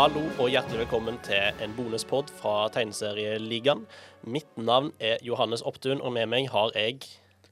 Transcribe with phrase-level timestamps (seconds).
[0.00, 3.82] Hallo og hjertelig velkommen til en bonuspod fra Tegneserieligaen.
[4.32, 7.02] Mitt navn er Johannes Opptun, og med meg har jeg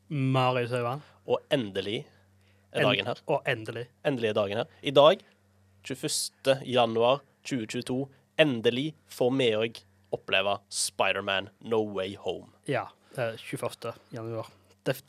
[0.08, 1.04] Marius Øyvand.
[1.28, 1.98] Og endelig
[2.72, 3.20] er dagen her.
[3.28, 3.84] Og endelig.
[4.00, 4.72] Endelig er dagen her.
[4.80, 5.20] I dag,
[5.84, 6.56] 21.
[6.64, 8.00] januar 2022,
[8.40, 9.84] endelig får vi òg
[10.16, 12.48] oppleve Spiderman No Way Home.
[12.64, 12.86] Ja.
[13.18, 13.92] eh, 21.
[14.16, 14.48] januar.
[14.88, 15.04] Def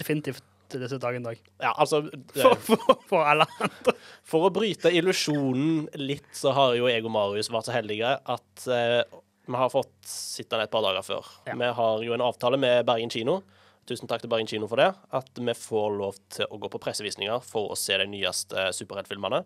[0.70, 1.40] definitivt disse dagen i dag.
[1.62, 2.02] Ja, altså
[2.34, 3.46] For, eh, for, for alle.
[4.23, 8.68] For å bryte illusjonen litt, så har jo jeg og Marius vært så heldige at
[8.68, 9.02] eh,
[9.49, 11.26] vi har fått sitte ned et par dager før.
[11.48, 11.55] Ja.
[11.58, 13.40] Vi har jo en avtale med Bergen kino.
[13.90, 14.91] Tusen takk til Bergen kino for det.
[15.16, 19.41] At vi får lov til å gå på pressevisninger for å se de nyeste superheltfilmene.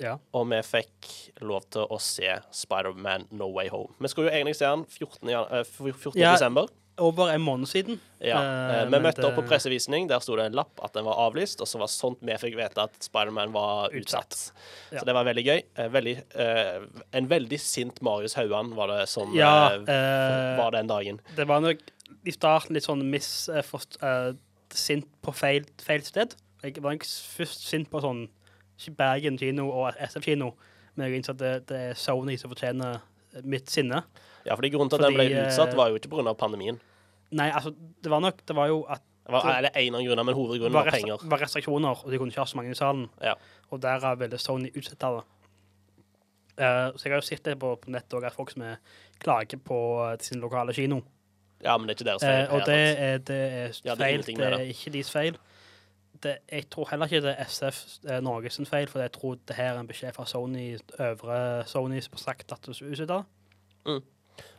[0.00, 0.16] Ja.
[0.32, 1.10] Og vi fikk
[1.44, 3.92] lov til å se Spider-Man No Way Home.
[4.00, 5.28] Vi skulle jo egentlig se den 14.
[5.28, 6.16] eh, 14.
[6.16, 6.32] Ja.
[6.32, 6.72] desember.
[7.00, 7.96] Over en måned siden.
[8.20, 8.36] Ja.
[8.36, 10.08] Eh, eh, vi møtte møtte opp på pressevisning.
[10.10, 11.62] Der sto det en lapp at den var avlyst.
[11.64, 14.28] Og så var sånt vi fikk vite at Spider-Man var utsatt.
[14.36, 14.52] Utsatt.
[14.92, 15.00] Ja.
[15.00, 15.62] Så det var veldig gøy.
[15.76, 16.84] Eh, Veldig, eh,
[17.16, 21.20] en veldig sint Marius Hauan var det som Ja, eh, eh, var den dagen.
[21.36, 21.80] Det var nok
[22.24, 23.98] i starten litt sånn misforst...
[24.72, 26.32] Sint på feil, feil sted.
[26.62, 28.22] Jeg var nok først sint på sånn
[28.96, 30.54] Bergen kino og SF kino,
[30.96, 33.02] men jeg innså at det, det er Sony som fortjener
[33.44, 34.02] mitt sinne.
[34.46, 36.34] Ja, fordi Grunnen til at den ble eh, utsatt, var jo ikke pga.
[36.38, 36.80] pandemien.
[37.32, 40.24] Nei, altså, det var nok Det var jo at Det var, eller en av grunnene,
[40.26, 41.22] men hovedgrunnen var, var penger.
[41.22, 43.06] Det var restriksjoner, og de kunne ikke ha så mange i salen.
[43.22, 43.36] Ja.
[43.70, 45.22] Og derav ville Sony utsette det.
[46.52, 48.80] Uh, så jeg har jo sett det på, på nettet òg, at folk som er
[49.22, 50.98] klager på eh, sin lokale kino.
[51.62, 52.42] Ja, men det er ikke deres feil.
[52.42, 54.36] Uh, og det er, det er Ja, det er feil.
[54.42, 55.38] det er ikke deres feil.
[56.22, 59.56] Det, jeg tror heller ikke det er SF eh, sin feil, for jeg tror det
[59.56, 63.22] her er en beskjed fra Sony, øvre Sony, som har sagt at det skal utsette.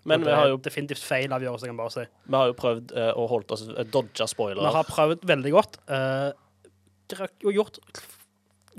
[0.03, 2.05] men det vi har jo, definitivt feil avgjørelse, jeg bare si.
[2.25, 4.65] vi har jo prøvd eh, å holde oss uh, dodge spoilere.
[4.67, 5.77] Vi har prøvd veldig godt.
[5.87, 6.33] Uh,
[7.53, 7.79] gjort,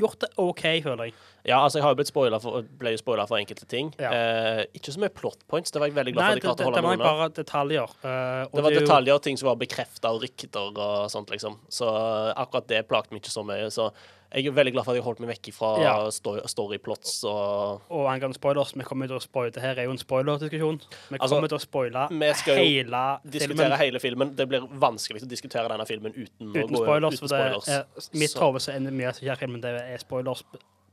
[0.00, 1.17] gjort det OK, føler jeg.
[1.44, 3.93] Ja, altså, jeg har jo blitt spoila for, ble jo spoila for enkelte ting.
[4.00, 4.10] Ja.
[4.16, 5.71] Eh, ikke så mye plot points.
[5.71, 7.05] Det var jeg veldig glad for at jeg klarte det, å holde det var meg
[7.05, 7.94] bare detaljer.
[8.00, 11.59] eh, Det var er detaljer og ting som var bekrefta, og rykter og sånt, liksom.
[11.69, 13.69] Så eh, akkurat det plagte meg ikke så mye.
[13.71, 13.91] Så
[14.34, 15.93] jeg er veldig glad for at jeg holdt meg vekk fra Ja.
[16.10, 19.93] sto- storyplots og Og angående spoilers, vi kommer til å spoile Det her er jo
[19.93, 20.81] en spoilerdiskusjon.
[21.12, 24.34] Vi Altså, kommer til å spoile vi skal jo hele diskutere filmen hele filmen.
[24.34, 27.15] Det blir vanskelig å diskutere denne filmen uten, å gå spoilers.
[27.21, 27.69] uten spoilers.
[27.69, 27.84] er,
[28.19, 30.43] mitt hode så er mye skjer filmen, det er spoilers.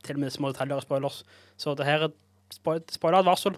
[0.03, 1.23] Til og med små detaljer og spoilers.
[1.57, 2.13] Så det her er
[2.53, 3.56] spoil- spoiler-advarsel.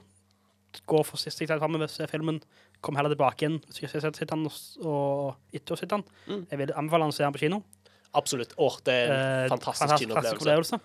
[0.90, 2.42] Gå forsiktig framover, se filmen.
[2.82, 6.04] Kom heller tilbake igjen hvis du ikke har sett den og- etter å sett den.
[6.28, 6.48] Mm.
[6.50, 7.64] Jeg vil anbefale å se den på kino.
[8.14, 8.54] Absolutt.
[8.58, 10.42] Åh, det er en Eh, fantastisk fantastisk kinoopplevelse.
[10.42, 10.80] opplevelse.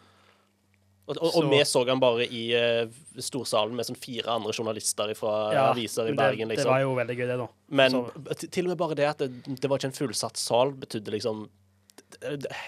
[1.08, 2.86] Og, og, og Så- vi så den bare i uh,
[3.18, 6.64] storsalen med sånn fire andre journalister fra Ja, aviser i det, Bergen, liksom.
[6.64, 7.46] det var jo veldig gøy, det, da.
[7.70, 7.90] Men
[8.36, 11.48] til og med bare det at det, det var ikke en fullsatt sal, betydde liksom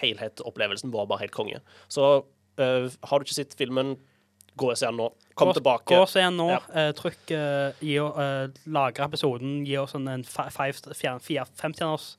[0.01, 1.59] Helhetsopplevelsen var bare helt konge.
[1.89, 2.23] Så
[2.57, 3.95] eh, har du ikke sett filmen,
[4.57, 5.09] gå og se den nå.
[5.35, 5.87] Kom Gå- tilbake.
[5.93, 6.49] Gå og se den nå.
[6.51, 6.59] Ja.
[6.75, 9.61] Uh, trykk uh, gi, uh, Lagre episoden.
[9.65, 12.17] Gi oss en, en femstjerners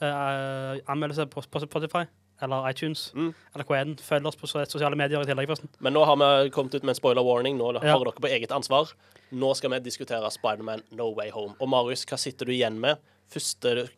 [0.00, 2.06] uh, anmeldelse på, på Spotify
[2.42, 3.10] eller iTunes.
[3.16, 3.30] Mm.
[3.54, 3.96] Eller hva er den?
[4.02, 5.70] Følg oss på sosiale medier i tillegg, forresten.
[5.80, 7.56] Men nå har vi kommet ut med en spoiler warning.
[7.56, 7.80] Nå Ja.
[7.94, 8.92] har dere på eget ansvar.
[9.32, 11.54] Nå skal vi diskutere Spiderman No Way Home.
[11.60, 13.00] Og Marius, hva sitter du igjen med?
[13.32, 13.88] Første,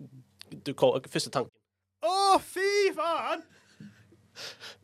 [0.65, 1.51] du, første tanken?
[2.07, 3.43] Å, fy faen!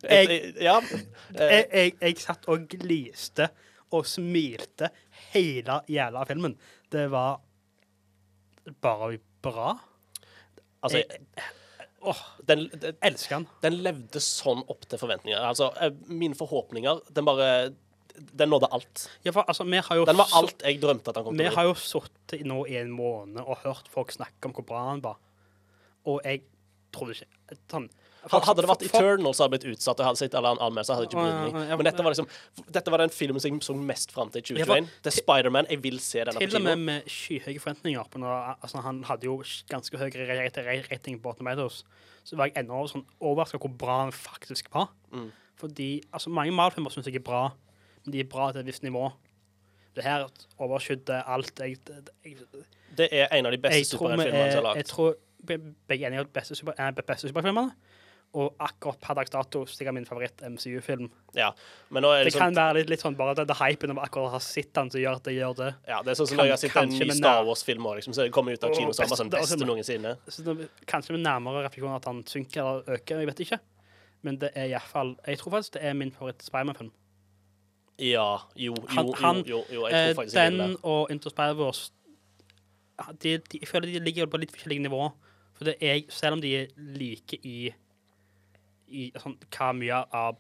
[0.05, 0.79] Jeg, ja.
[1.35, 3.49] Jeg, jeg, jeg satt og gliste
[3.95, 4.91] og smilte
[5.33, 6.57] hele jævla filmen.
[6.93, 7.39] Det var
[8.83, 9.75] bare bra.
[10.83, 11.03] altså,
[12.05, 13.47] Åh, den, den, elsker den.
[13.65, 15.41] den levde sånn opp til forventninger.
[15.41, 17.49] Altså, eh, mine forhåpninger, den bare
[18.15, 19.09] Den nådde alt.
[19.25, 21.55] Ja, for, altså, vi Den var alt jeg drømte at den kom Vi til å
[21.57, 25.03] har jo sittet nå i en måned og hørt folk snakke om hvor bra han
[25.03, 25.17] var.
[26.07, 26.45] Og jeg
[26.95, 27.89] trodde ikke sånn,
[28.33, 31.13] Hadde det vært Eternal som hadde blitt utsatt, og hadde sett alle anmeldelser, hadde det
[31.13, 31.73] ikke brydd meg.
[31.77, 32.29] Men dette var liksom
[32.77, 34.89] Dette var den filmen som jeg så mest fram til i 2021.
[35.05, 35.69] Det er Spiderman.
[35.71, 38.11] Jeg vil se denne på Til og med med skyhøye forventninger.
[38.11, 39.37] På når, altså, han hadde jo
[39.71, 41.83] ganske høy rating på Tomatoes.
[42.25, 44.89] Så var jeg ennå sånn overraska hvor bra han faktisk var.
[45.13, 45.29] Mm.
[45.61, 47.51] Fordi altså, mange Marvel-filmer syns jeg er bra,
[48.05, 49.11] men de er bra til et visst nivå.
[49.95, 50.25] Det her
[50.59, 51.61] overskydde alt.
[51.61, 51.79] Jeg,
[52.25, 52.65] jeg,
[52.97, 54.81] Det er en av de beste superheltfilmene som er lagd.
[54.83, 55.15] Jeg tror
[55.47, 57.73] begge er enige om at beste super, beste superfilmene.
[58.35, 61.09] Og akkurat per dags dato sikkert min favoritt-MCU-film.
[61.39, 61.53] Ja.
[61.95, 63.91] Men nå er Det det kan sånn være litt, litt sånn bare det, det hypen
[63.95, 65.69] om akkurat å ha sett den som gjør at det gjør det.
[65.87, 68.13] ja, det er sånn som når jeg har sett en ny Star Wars-film òg, liksom,
[68.19, 70.69] så kommer ut av kino, som den det sånn beste- beste noensinne.
[70.91, 73.61] Kanskje med nærmere refleksjon at han synker eller øker, jeg vet ikke.
[74.25, 76.91] Men det er iallfall Jeg tror faktisk det er min favoritt-Spiderman-film.
[77.99, 80.59] Ja, jo, jo, Han- jo, han- jo, jo, jeg Eh, tror faktisk jeg det.
[80.59, 81.91] den og Into Spider-Wars
[83.21, 85.13] de, de, Jeg føler de ligger på litt forskjellige nivå.
[85.55, 87.73] For det er, selv om de er like i,
[88.95, 90.39] i sånn, hva mye av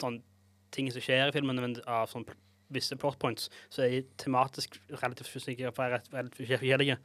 [0.00, 0.20] sånn,
[0.74, 2.26] ting som skjer i filmen, men av sånn
[2.74, 6.98] visse plot points, så er de tematisk relativt forskjellige.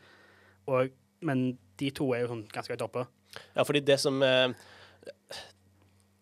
[0.71, 0.93] Og,
[1.23, 1.45] men
[1.79, 3.05] de to er jo sånn ganske høyt oppe.
[3.55, 4.53] Ja, fordi det som eh,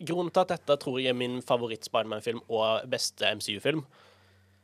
[0.01, 3.83] Grunnen til at dette tror jeg er min favoritt-Spiderman-film og beste MCU-film,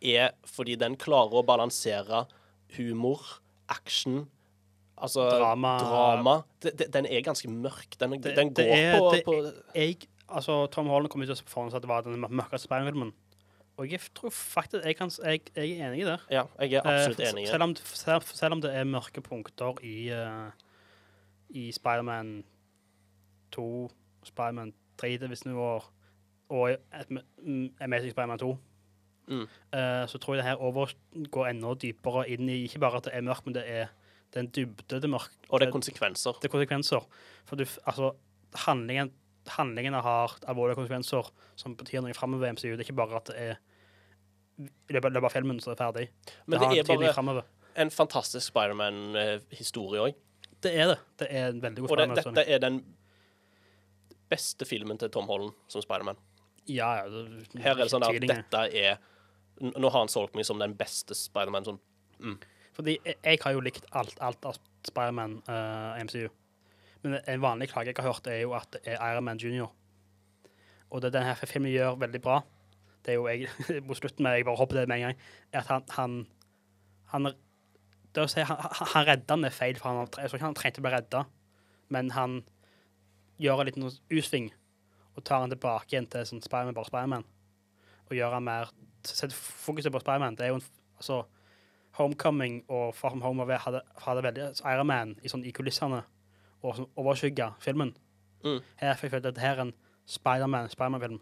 [0.01, 2.23] er fordi den klarer å balansere
[2.73, 3.21] humor,
[3.69, 4.25] action
[4.97, 5.77] Altså Drama.
[5.79, 6.41] drama.
[6.63, 7.99] de, de, Den er ganske mørk.
[7.99, 9.33] Den, Det- den går er- på, det- på
[9.75, 9.95] Jeg,
[10.29, 13.13] altså, Tom Holland kom ut og forhånd at det var den mørkeste Spiderman-filmen.
[13.77, 16.19] Og jeg tror faktisk jeg, kan, jeg, jeg er enig i det.
[16.31, 17.44] Ja, jeg er absolutt Eh, enig.
[17.44, 17.61] i Selv det.
[17.61, 20.49] om, selv, selv om det er mørke punkter i, uh,
[21.49, 22.44] i Spiderman
[23.51, 23.91] 2,
[24.23, 25.91] Spiderman 3 til visse nivåer,
[26.49, 26.75] og
[27.81, 28.57] Amazing Spiderman 2,
[29.29, 29.41] Mm.
[29.41, 29.47] uh,
[30.07, 33.21] så tror jeg det her går enda dypere inn i Ikke bare at det er
[33.21, 33.88] mørkt, men det er
[34.35, 35.33] den dybde det mørke.
[35.50, 36.35] Og det er konsekvenser.
[36.41, 37.06] det er konsekvenser.
[37.47, 38.12] For du, altså,
[38.65, 39.13] handlingen,
[39.47, 42.74] handlingene har alvorlige konsekvenser som betyr noe framover i MCU.
[42.74, 43.57] Det er ikke bare at det er
[44.57, 46.06] i løpet av filmen så er det ferdig.
[46.45, 47.50] Men det, det er bare fremover.
[47.77, 50.24] en fantastisk Spiderman-historie òg.
[50.65, 50.97] Det er det.
[51.21, 52.80] Det er en veldig god Og det, dette er den
[54.31, 56.18] beste filmen til Tom Holland som Spiderman.
[56.68, 57.06] Ja, ja.
[57.07, 58.97] Det, Her er det sånn at dette er
[59.57, 61.65] Nå har han solgt meg som den beste Spiderman.
[61.65, 61.80] Sånn.
[62.77, 66.27] Fordi jeg, har jo likt alt, alt av Spiderman uh, MCU.
[67.01, 69.71] Men en vanlig klage jeg har hørt, er jo at det er Iron Man Junior.
[70.94, 72.38] Og det denne filmen gjør veldig bra,
[73.03, 73.50] det er jo jeg
[73.88, 77.33] på slutten med, jeg bare hopper det med en gang, er at han Han, han,
[78.13, 78.62] det å si, han,
[78.94, 81.23] han redda er feil, for han, jeg tror ikke han trengte å bli redda,
[81.89, 82.41] men han
[83.41, 84.51] gjør en liten U-sving
[85.18, 87.25] og tar han tilbake igjen til sånn Spiderman, bare Spiderman.
[88.07, 88.75] Og gjør han mer
[89.07, 90.35] Sett fokuset på Spiderman.
[90.35, 90.63] Det er jo en
[91.00, 91.21] altså,
[91.97, 96.03] Homecoming og Far From Home hadde, hadde veldig Iron Man i, sånn, i kulissene
[96.61, 97.95] og sånn, overskygga filmen.
[98.45, 98.61] Mm.
[98.79, 99.73] Her fikk jeg følt at det her er en
[100.07, 101.19] Spiderman Spiderman-film.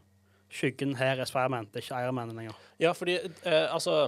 [0.52, 2.60] Skyggen her er Spiderman, det er ikke Iron Man lenger.
[2.80, 4.06] Ja, fordi eh, altså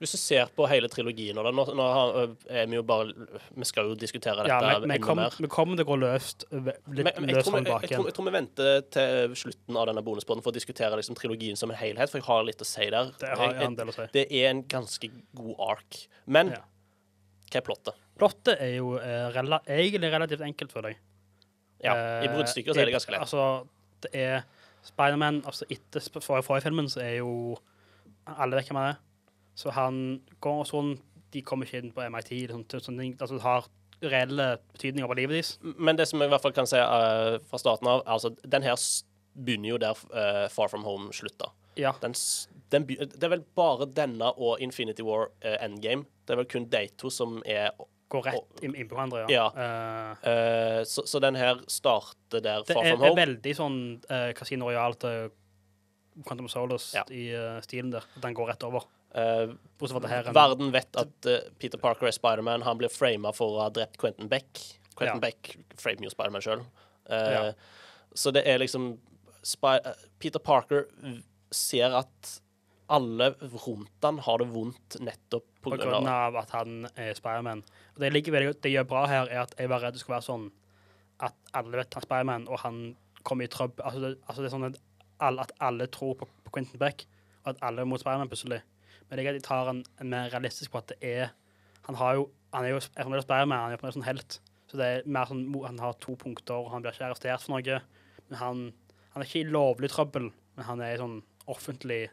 [0.00, 1.86] Hvis du ser på hele trilogien og da, nå, nå
[2.22, 2.30] eh,
[2.62, 3.12] er vi jo bare
[3.52, 5.34] Vi skal jo diskutere dette Ja, men enda mer.
[5.36, 7.34] vi kommer til å gå løst øh, litt vi-
[7.68, 8.06] bak igjen.
[8.08, 11.70] jeg tror vi venter til slutten av denne bonusbåten for å diskutere liksom, trilogien som
[11.70, 13.12] en helhet, for jeg har litt å si der.
[13.20, 14.06] Det har jeg en del å si.
[14.16, 16.00] det er en ganske god ark.
[16.26, 16.62] Men Ja.
[17.50, 17.94] hva er plottet?
[18.20, 20.96] Plottet er jo eh, rela egentlig relativt enkelt for deg.
[21.84, 21.92] Ja,
[22.22, 23.20] I Eh, bruddstykker så er det ganske lett.
[23.20, 23.66] Altså,
[24.00, 24.42] det er
[24.82, 27.58] Spiderman altså Etter forrige, forrige filmen så er jo
[28.26, 28.98] alle vet hvem han er.
[29.60, 30.94] Så han går sånn
[31.30, 32.32] De kommer ikke inn på MIT.
[32.32, 33.12] eller Sånt, sånne ting.
[33.20, 33.68] Altså, det har
[34.00, 35.52] reelle betydninger på livet deres.
[35.60, 38.64] Men det som jeg i hvert fall kan si uh, fra starten av altså, Den
[38.64, 38.78] her
[39.36, 41.52] begynner jo der uh, Far From Home slutta.
[41.78, 41.92] Ja.
[42.02, 42.16] Den,
[42.72, 46.08] den det er vel bare denne og Infinity War uh, Endgame.
[46.26, 47.70] Det er vel kun de to som er
[48.10, 49.44] Går rett inn, på hverandre, Ja.
[49.54, 50.82] ja.
[50.82, 53.76] Så, så den her starter der Far Far er, From er veldig sånn
[54.34, 55.28] Casino Royal til
[56.26, 57.04] Quantum Solace Ja.
[57.06, 57.28] i
[57.62, 58.08] stilen der.
[58.24, 58.88] Den går rett over.
[59.14, 59.52] Eh,
[60.10, 60.32] her.
[60.32, 62.62] verden vet at uh, Peter Parker er Spiderman.
[62.62, 64.60] Han blir frama for å ha drept Quentin Beck.
[64.94, 65.22] Quentin Ja.
[65.24, 66.62] Beck framer jo Spiderman sjøl.
[67.10, 67.50] Ja.
[68.14, 68.92] Så det er liksom
[69.42, 70.86] eh, Peter Parker
[71.50, 72.36] ser at
[72.90, 77.14] alle rundt han har det vondt nettopp på på grunn grunn av at han er
[77.14, 77.62] Spiderman.
[77.98, 78.10] Det,
[78.62, 80.48] det gjør bra her, er at jeg var redd det skulle være sånn
[81.20, 82.80] at alle vet han er Spiderman, og han
[83.26, 83.84] kommer i trøbbel.
[83.84, 84.78] Altså, altså det er sånn at
[85.20, 87.04] alle, at alle tror på, på Quentin Beck,
[87.44, 88.62] og at alle er mot Spiderman plutselig.
[89.10, 91.32] Men jeg, tar en, en mer realistisk på at det er
[91.88, 94.38] Han har jo Han er jo fremdeles fremdeles Spiderman, han er jo en sånn helt.
[94.70, 97.56] Så det er mer sånn Han har to punkter, og han blir ikke arrestert for
[97.56, 97.80] noe.
[98.28, 98.62] Men han,
[99.14, 101.18] han er ikke i lovlig trøbbel, men han er i sånn
[101.50, 102.04] offentlig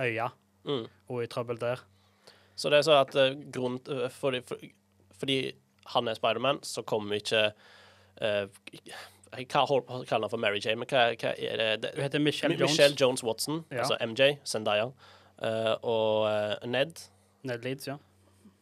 [0.00, 0.30] øye
[0.64, 0.86] mm.
[1.12, 1.82] og i trøbbel der.
[2.56, 4.62] Så det er sånn at uh, grunn uh, fordi, for,
[5.20, 5.40] fordi
[5.92, 8.46] han er Spiderman, så kommer ikke uh,
[9.36, 11.68] hva kan holde på å kalle han for Mary Jane, men hva, hva er det?
[11.82, 12.72] det Hun heter Michelle Mi- Jones.
[12.72, 13.84] Michelle Jones Watson, Ja.
[13.84, 15.15] altså MJ, Zendaya, eh,
[15.82, 17.02] og eh, Ned.
[17.46, 17.98] Ned Leeds, ja.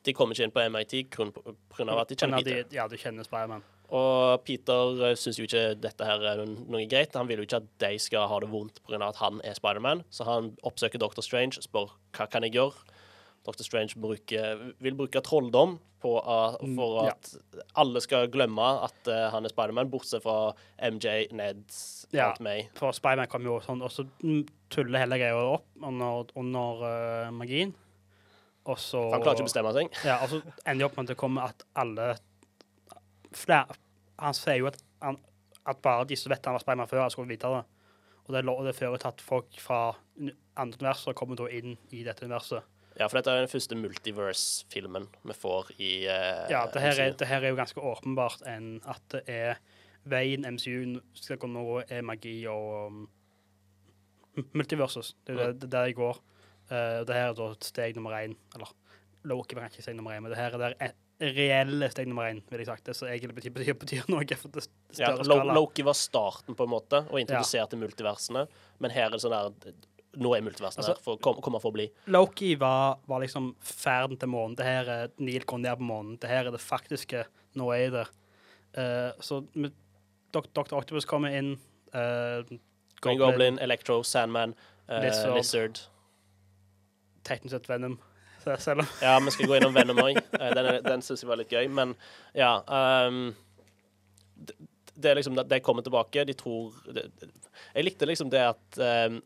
[0.04, 2.66] De kommer ikke inn på MIT av at de kjenner Peter.
[2.74, 3.64] Ja, de kjenner Spiderman.
[3.94, 7.14] Og Peter uh, syns jo ikke dette her er noe greit.
[7.16, 9.00] Han vil jo ikke at de skal ha det vondt pga.
[9.06, 11.24] at han er Spiderman, så han oppsøker Dr.
[11.24, 12.93] Strange og spør hva kan jeg gjøre.
[13.44, 13.62] Dr.
[13.66, 17.12] Strange bruker, vil bruke trolldom på, uh, for Mm, ja.
[17.12, 21.64] at alle skal glemme at uh, han er Spiderman, bortsett fra MJ, Ned,
[22.12, 22.30] Ja.
[22.40, 22.66] May.
[22.76, 27.30] For Spiderman kommer jo sånn, og så mm, tuller hele greia opp under, under uh,
[27.36, 27.72] magien.
[28.64, 29.90] Og så han klarer ikke å bestemme seg.
[30.08, 32.14] Ja, og så ender det opp med at det kommer at alle
[33.34, 33.76] flere,
[34.20, 35.16] Han sier jo at, han,
[35.66, 37.62] at bare de som vet han var Spiderman før, skal vite det.
[38.24, 39.80] Og det, lo- det fører til at folk fra
[40.56, 42.62] andre universer kommer da inn i dette universet.
[42.94, 47.16] Ja, for dette er den første multiverse-filmen vi får i uh, Ja, det her, er,
[47.18, 49.58] det her er jo ganske åpenbart en, at det er
[50.06, 53.00] veien MCU skal gå nå, er magi og um,
[54.54, 55.14] multiverses.
[55.24, 56.20] Det er jo det, det der jeg går.
[56.70, 58.36] Uh, det her er da steg nummer én.
[58.54, 58.70] Eller
[59.26, 60.94] Loki var kanskje steg nummer én, men det her er der
[61.34, 62.84] reelle steg nummer én, vil jeg sagt.
[62.86, 65.56] Det som egentlig betyr, betyr, betyr noe for det større ja, skala.
[65.56, 68.46] Loki var starten, på en måte, og introduserte multiversene.
[68.82, 69.74] Men her er det sånn der
[70.16, 71.88] Nå er multiversen Altså- her, for, kom, kommer for å bli.
[72.06, 74.56] Loki var, var liksom ferden til månen.
[74.58, 76.18] Det her er Neil går ned på månen.
[76.20, 77.24] Det her er det faktiske.
[77.58, 78.12] Nå er jeg der.
[78.74, 79.72] Uh, så med
[80.34, 80.74] Dok Dr.
[80.80, 81.52] Octopus kommer inn.
[81.94, 82.42] Uh,
[83.02, 84.54] Green Goblin, Electro, Sandman,
[84.88, 85.36] uh, Lizard.
[85.36, 85.80] Lizard.
[87.24, 87.98] Teknisk sett Venom.
[89.00, 90.18] Ja, vi skal gå innom Venom òg.
[90.36, 91.64] Den, er- den syns jeg var litt gøy.
[91.72, 91.94] Men
[92.36, 93.30] ja Um,
[94.36, 94.56] det,
[94.94, 96.24] det er liksom det kommer tilbake.
[96.28, 97.06] De tror det,
[97.74, 99.22] Jeg likte liksom det at ehm, eh,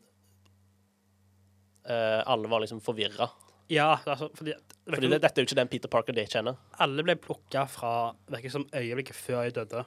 [1.93, 3.29] alle var liksom forvirra.
[3.69, 4.53] Ja, altså, fordi,
[4.89, 6.55] Fordi det, dette er jo ikke den Peter Parker de kjenner.
[6.79, 7.91] alle ble plukka fra
[8.29, 9.83] virker som øyeblikket før jeg døde.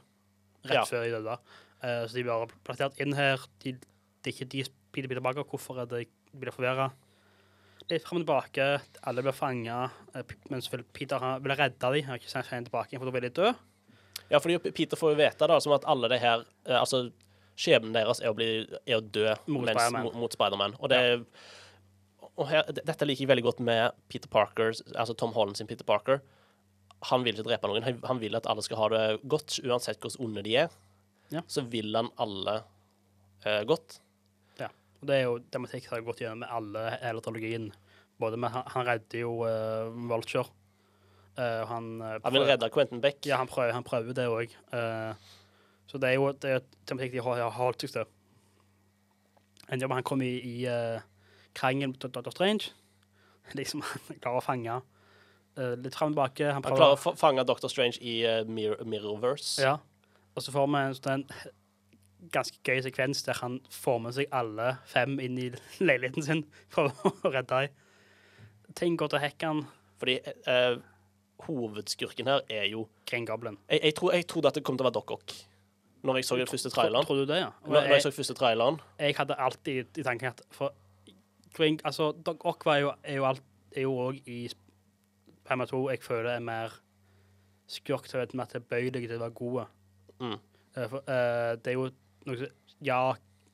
[0.65, 0.85] Rett Ja.
[0.87, 1.39] før jeg døde.
[1.83, 3.43] Uh, så de ble plassert inn her.
[3.65, 5.43] De, det er ikke de Peter Peter Parker.
[5.43, 6.93] Hvorfor er det de blir forvirra?
[7.91, 8.69] Litt fram og tilbake.
[9.03, 9.91] Alle blir fanga.
[10.51, 12.05] Mens vel Peter har- ville redde dem.
[12.07, 13.57] Har ikke sendt henne tilbake, for da blir de døde.
[14.31, 17.11] Ja, fordi Peter får jo vite da, som at alle det her eh, Altså,
[17.57, 20.03] skjebnen deres er å, bli, er å dø Mot Spiderman.
[20.05, 20.77] Mot, mot Spiderman.
[20.79, 21.27] Og, det,
[22.41, 25.85] og her, dette liker jeg veldig godt med Peter Parker, altså Tom Holland sin Peter
[25.85, 26.23] Parker.
[27.11, 27.85] Han vil ikke drepe noen.
[27.85, 30.73] Han, han vil at alle skal ha det godt, uansett hvor onde de er.
[31.35, 31.43] Ja.
[31.51, 32.63] Så vil han alle
[33.45, 33.99] eh, godt.
[35.03, 37.65] Og det er jo tematikk som har gått gjennom med alle hele trilogien.
[38.23, 40.47] Både med, han, han redder jo uh, Vulture.
[41.35, 43.19] Uh, han, eh, Han vil redde Quentin Beck.
[43.27, 44.55] Ja, han prøver, han prøver det òg.
[45.91, 48.07] så det er jo det er tematikk de har, har holdt seg til.
[49.91, 50.57] Han kom i, i
[51.53, 52.31] uh, krangel med Dr.
[52.35, 52.73] Strange.
[53.59, 54.77] Liksom han klarer å fange
[55.59, 56.53] uh, litt fram og tilbake.
[56.53, 59.63] Han Han klarer å fange Doctor Strange i uh, Mirror, Mirrorverse.
[59.63, 59.79] Ja.
[60.33, 61.27] Og så får vi en sånn
[62.35, 65.51] ganske gøy sekvens der han får med seg alle fem inn i
[65.83, 67.79] leiligheten sin for å redde dem.
[68.79, 69.67] Ting går til hekken.
[70.03, 70.17] Fordi
[70.49, 70.81] uh,
[71.47, 73.59] hovedskurken her er jo Green Goblin.
[73.69, 75.35] jeg, jeg, tro, jeg trodde at det kom til å være Doc Ock
[76.03, 77.07] når jeg så den første traileren.
[77.07, 77.51] Tror du det, ja?
[77.63, 80.75] Når, Når, når jeg jeg, så første traileren jeg hadde alltid i tanken at For
[81.57, 83.43] Green, altså, Doc Ock var jo, er jo alt,
[83.77, 84.47] er jo òg i
[85.45, 86.75] Pamma 2 jeg føler er mer
[87.71, 89.73] skurk til å jeg mer tilbøyelig til å være god.
[90.23, 90.39] Mm.
[90.77, 91.89] Uh, for, eh, det er jo
[92.29, 92.49] noe
[92.83, 93.01] Ja,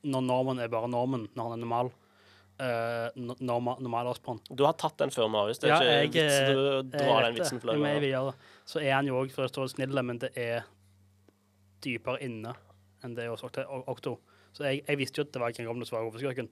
[0.07, 1.91] når normen er bare normen, når han er normal.
[2.59, 4.41] Uh, norma, normal Osborn.
[4.51, 5.61] Du har tatt den før, Marius.
[5.61, 8.39] Det er Ja, ikke jeg, vits å Jeg dra den vitsen flere ganger.
[8.67, 10.67] Så er han jo òg for å stå snill, men det er
[11.83, 12.55] dypere inne
[13.03, 14.17] enn det hos Okto.
[14.51, 16.49] Så jeg, jeg visste jo at det var King Goblin som var hovedskurken.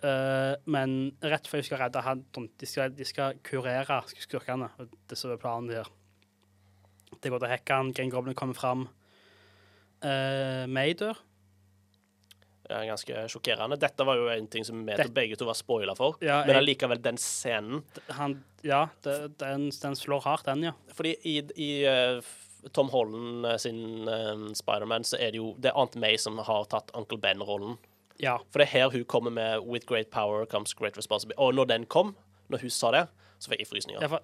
[0.00, 4.70] Eh, men rett før de skal redde han, de skal, de skal kurere skurkene.
[4.80, 5.90] og Det som er planen her.
[7.20, 8.86] Det går til hekken, Goblin kommer fram.
[10.00, 11.18] Uh, May dør.
[12.70, 13.76] Ja, ganske sjokkerende.
[13.82, 16.16] Dette var jo en ting som vi Det- begge to var spoila for.
[16.22, 20.72] Ja, Men allikevel, den scenen han, ja det, den, den slår hardt, den, ja.
[20.94, 22.22] Fordi i, i eh,
[22.72, 26.38] Tom Holland eh, sin uh, Spiderman så er det jo Det er Aunt May som
[26.38, 27.76] har tatt Uncle Ben-rollen.
[28.20, 28.36] Ja.
[28.50, 31.38] For det er her hun kommer med 'With great power comes great responsibility'.
[31.38, 32.16] Og når den kom,
[32.48, 33.08] når hun sa det,
[33.38, 34.02] så fikk jeg frysninger.
[34.02, 34.18] Ja,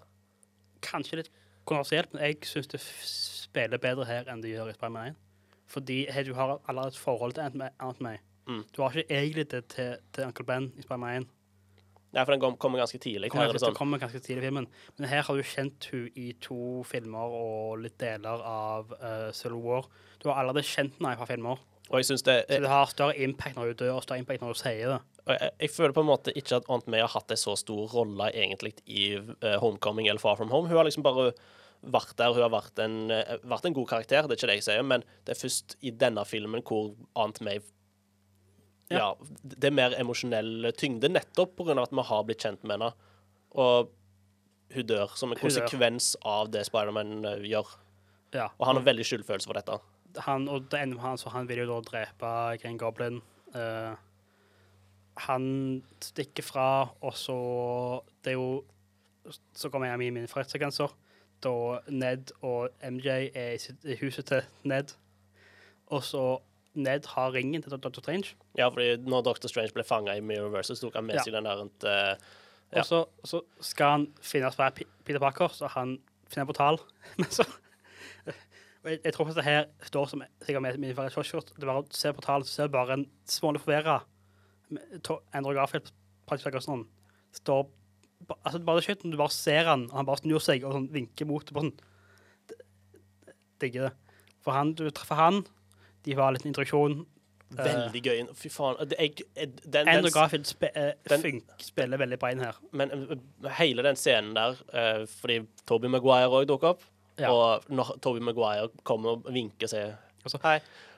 [0.83, 1.31] kanskje litt
[1.67, 5.17] kontroversielt, men jeg syns det spiller bedre her enn det gjør i Spiderman 1.
[5.67, 7.43] Fordi her, du har allerede et forhold til
[7.81, 8.63] Aunt May- Mm.
[8.77, 11.29] Du har ikke egentlig det til, til Uncle Ben i Spiderman 1.
[12.15, 13.31] Nei, for den kom, kommer ganske tidlig.
[13.33, 13.75] Kommer, Her er sånn.
[13.75, 14.67] kommer ganske tidlig i filmen.
[14.97, 19.59] Men her har du kjent hun i to filmer og litt deler av uh, Civil
[19.65, 19.89] War.
[20.23, 21.59] Du har allerede kjent henne fra filmer.
[21.91, 24.43] Og jeg synes det Så det har større impact når du dør, og større impact
[24.43, 24.99] når du sier det.
[25.27, 27.93] Jeg, jeg føler på en måte ikke at Aunt May har hatt en så stor
[27.93, 30.71] rolle egentlig i uh, Homecoming eller Far From Home.
[30.71, 31.31] Hun har liksom bare
[31.87, 32.35] vært der.
[32.35, 34.87] Hun har vært en, uh, vært en god karakter, det er ikke det jeg sier,
[34.87, 37.63] men det er først i denne filmen hvor Aunt May
[38.87, 38.99] Ja.
[39.01, 39.07] Ja,
[39.43, 41.75] det er mer emosjonell tyngde, nettopp pga.
[41.83, 42.93] at vi har blitt kjent med henne.
[43.59, 43.91] Og
[44.75, 47.73] hun dør som en konsekvens av det Spiderman eh, gjør.
[48.35, 48.49] Ja.
[48.59, 49.79] Og han har veldig skyldfølelse for dette.
[50.25, 52.31] Han, og det ender med han, så han vil jo da drepe
[52.63, 53.21] Green Goblin.
[53.55, 53.95] Uh,
[55.27, 56.67] han stikker fra,
[57.01, 57.37] og så
[58.25, 58.65] Det er jo
[59.57, 60.93] Så kommer jeg med mine favorittsekvenser.
[61.43, 61.53] Da
[61.89, 64.93] Ned og MJ er i, huset til Ned.
[65.89, 66.39] Og så
[66.75, 67.89] Ned har ringen til Dr.
[68.01, 68.35] Strange.
[68.59, 69.49] Ja, fordi når Dr.
[69.49, 71.23] Strange ble fanga i Mirrorverse, så tok han med Ja.
[71.25, 72.17] seg den der eh,
[72.73, 72.81] Ja.
[72.81, 76.79] Og så, så skal han finne seg P- Peter Parker, så han finner på portal.
[77.19, 77.45] Men så
[78.87, 81.53] jeg, jeg tror faktisk det her står som sikkert med min favorittshot.
[81.57, 84.01] Det bare ser på portalen, så ser du bare en smålig forvirra
[85.37, 85.93] Endre Garfield
[86.27, 86.87] praktisk sånn.
[87.37, 87.69] Står
[88.43, 91.29] Altså, bare shit, du bare ser han, og han bare snur seg og sånn vinker
[91.29, 91.51] mot.
[91.53, 92.63] Bare sånn
[93.61, 94.17] Digger det.
[94.43, 95.43] For han, du treffer han,
[96.09, 97.05] de var liten introduksjon,
[97.55, 98.23] Veldig gøy.
[98.35, 98.81] Fy faen.
[98.99, 100.97] Jeg, jeg, den, Andrew Garfield spe, eh,
[101.63, 102.59] spiller veldig bra inn her.
[102.75, 105.39] men eh, hele den scenen der, eh, fordi
[105.69, 106.83] Toby Maguire òg dukker opp,
[107.19, 107.31] Ja.
[107.33, 109.95] og når Toby Maguire kommer og vinker seg
[110.27, 110.57] Altså, Hei.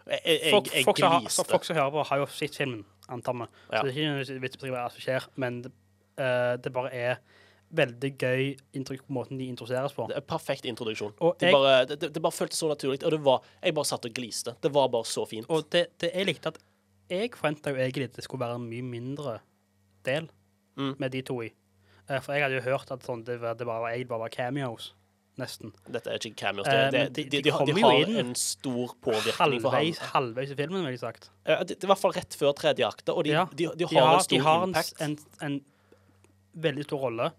[0.09, 2.81] Jeg, jeg, jeg, folk, som har, folk som hører på, har jo sett filmen,
[3.13, 3.47] antar vi.
[3.75, 3.83] Ja.
[3.83, 5.73] Så det er ikke vits i hva som skjer, men det,
[6.17, 7.19] uh, det bare er
[7.77, 8.47] veldig gøy
[8.81, 10.07] inntrykk på måten de introduseres på.
[10.09, 11.13] Det er perfekt introduksjon.
[11.21, 13.03] Og Det, bare, det, det, bare føltes så naturlig.
[13.05, 14.57] Og det var, jeg bare satt og gliste.
[14.65, 15.45] Det var bare så fint.
[15.53, 16.59] Og det, det jeg likte at
[17.13, 19.39] Jeg forventa jo egentlig at det skulle være en mye mindre
[20.09, 20.31] del
[20.79, 20.95] Mm.
[20.99, 21.49] med de to i.
[22.09, 24.29] Eh, For jeg hadde jo hørt at sånn, det, var, det bare, egentlig bare var
[24.31, 24.93] cameos,
[25.39, 25.73] nesten.
[25.89, 26.67] Dette er ikke cameos.
[26.69, 29.93] Eh, Det, det, men de, de- de, de har- har en stor påvirkning for ham.
[30.15, 31.31] halvveis i filmen, vil jeg sagt.
[31.47, 34.21] Ja, det, er i hvert fall rett før tredje akte, og de, Ja, har en
[34.21, 35.01] stor de har en, impact.
[35.01, 35.61] en, en
[36.55, 37.31] veldig stor rolle.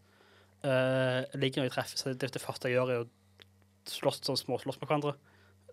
[0.64, 2.04] Uh, ligger når de treffes.
[2.04, 3.10] Det, det første jeg gjør, er å
[3.88, 5.14] slåss sånn småslåss med hverandre.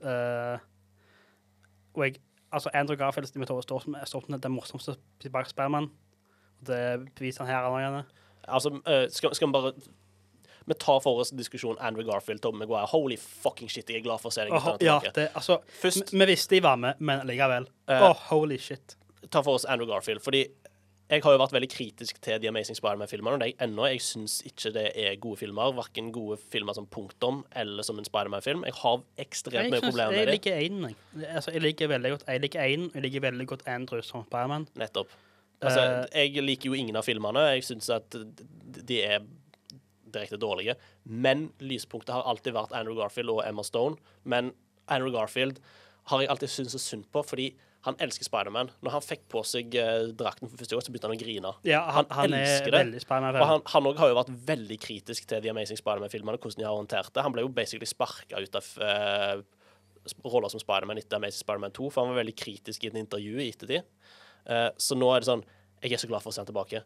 [0.02, 0.58] Uh,
[1.94, 2.20] og jeg
[2.54, 4.94] Altså, Andrew Garfield med Tove står som står som den morsomste
[5.34, 5.90] bak Sperman.
[6.64, 8.04] Det beviser han her allerede.
[8.48, 9.72] Altså, eh, skal, skal vi bare
[10.66, 12.86] Vi tar for oss diskusjonen Andrew Garfield, Tom Maguire.
[12.90, 16.12] Holy fucking shit, jeg er glad for å se deg Oh, ja, det, altså, Først
[16.12, 17.68] vi vi visste de var med, men likevel.
[17.88, 18.96] Uh, oh, holy shit.
[19.30, 20.22] ta for oss Andrew Garfield.
[20.24, 20.46] Fordi
[21.06, 23.36] jeg har jo vært veldig kritisk til The Amazing Spiderman-filmene.
[23.36, 23.84] Og det er jeg ennå.
[23.92, 25.70] Jeg syns ikke det er gode filmer.
[25.76, 28.64] Verken gode filmer som punktum eller som en Spiderman-film.
[28.66, 30.34] Jeg har ekstremt mye problemer jeg med det.
[30.34, 30.82] liker Aiden.
[30.88, 31.28] jeg.
[31.30, 34.66] Altså, jeg liker veldig godt Jeg liker Aiden, jeg liker veldig godt Andrew som Spiderman.
[34.82, 35.14] Nettopp.
[35.62, 37.46] Altså, Eh, jeg liker jo ingen av filmene.
[37.54, 38.10] Jeg syns at
[38.90, 39.22] de er
[40.16, 40.76] direkte dårlige.
[41.04, 44.00] Men lyspunktet har alltid vært Andrew Garfield og Emma Stone.
[44.24, 44.54] Men
[44.86, 45.60] Andrew Garfield
[46.10, 47.50] har jeg alltid syntes så synd på, fordi
[47.86, 48.70] han elsker Spiderman.
[48.82, 51.52] Når han fikk på seg eh, drakten for første gang, så begynte han å grine.
[51.68, 53.02] Ja, han, Han han, er elsker det.
[53.06, 56.66] Og han, han også har jo vært veldig kritisk til The Amazing Spiderman-filmene, hvordan de
[56.66, 57.22] har håndtert det.
[57.26, 59.44] Han ble jo basically sparka ut av eh,
[60.26, 63.38] roller som Spiderman etter Amazing Spiderman 2, for han var veldig kritisk i et intervju
[63.38, 63.86] i ettertid.
[64.50, 65.46] Eh, så nå er det sånn
[65.82, 66.82] Jeg er så glad for å se han tilbake.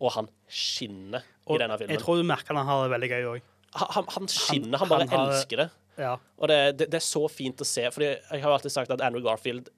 [0.00, 1.92] Og han skinner i denne filmen.
[1.96, 3.42] Jeg tror du merker han har det veldig gøy òg.
[3.80, 5.68] Han, han, han skinner, han, bare han elsker det.
[6.00, 6.14] Ja.
[6.40, 7.84] Og det, det, det er så fint å se.
[7.92, 9.68] Fordi jeg har alltid sagt at Andrew Garfield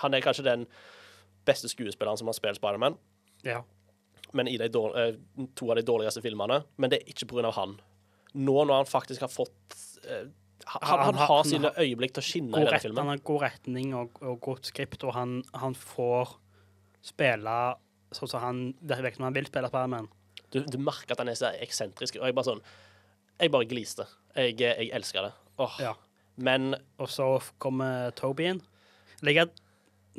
[0.00, 0.64] Han er kanskje den
[1.44, 2.96] beste skuespilleren som har spilt Spiderman.
[3.44, 3.60] ja.
[4.32, 5.16] men i de dårl- eh,
[5.54, 6.62] to av de dårligste filmene.
[6.80, 7.50] Men det er ikke pga.
[7.52, 7.74] han.
[8.32, 9.74] Nå når han faktisk har fått
[10.08, 10.30] eh,
[10.64, 13.18] han, han, Han har- han sine øyeblikk til å skinne i denne rett, han har
[13.18, 16.32] god retning og, og godt skript, og han, han får
[17.04, 17.56] spille
[18.16, 20.08] sånn som han virker som han vil spille Spiderman.
[20.52, 22.18] Du, du merker at han er så eksentrisk.
[22.20, 22.64] Og jeg bare sånn
[23.40, 24.06] Jeg bare gliste.
[24.36, 25.32] Jeg, jeg elsker det.
[25.62, 25.78] Åh.
[25.82, 25.94] Ja.
[26.36, 27.26] Men Og så
[27.62, 28.62] kommer Toby inn.
[29.24, 29.50] Ligger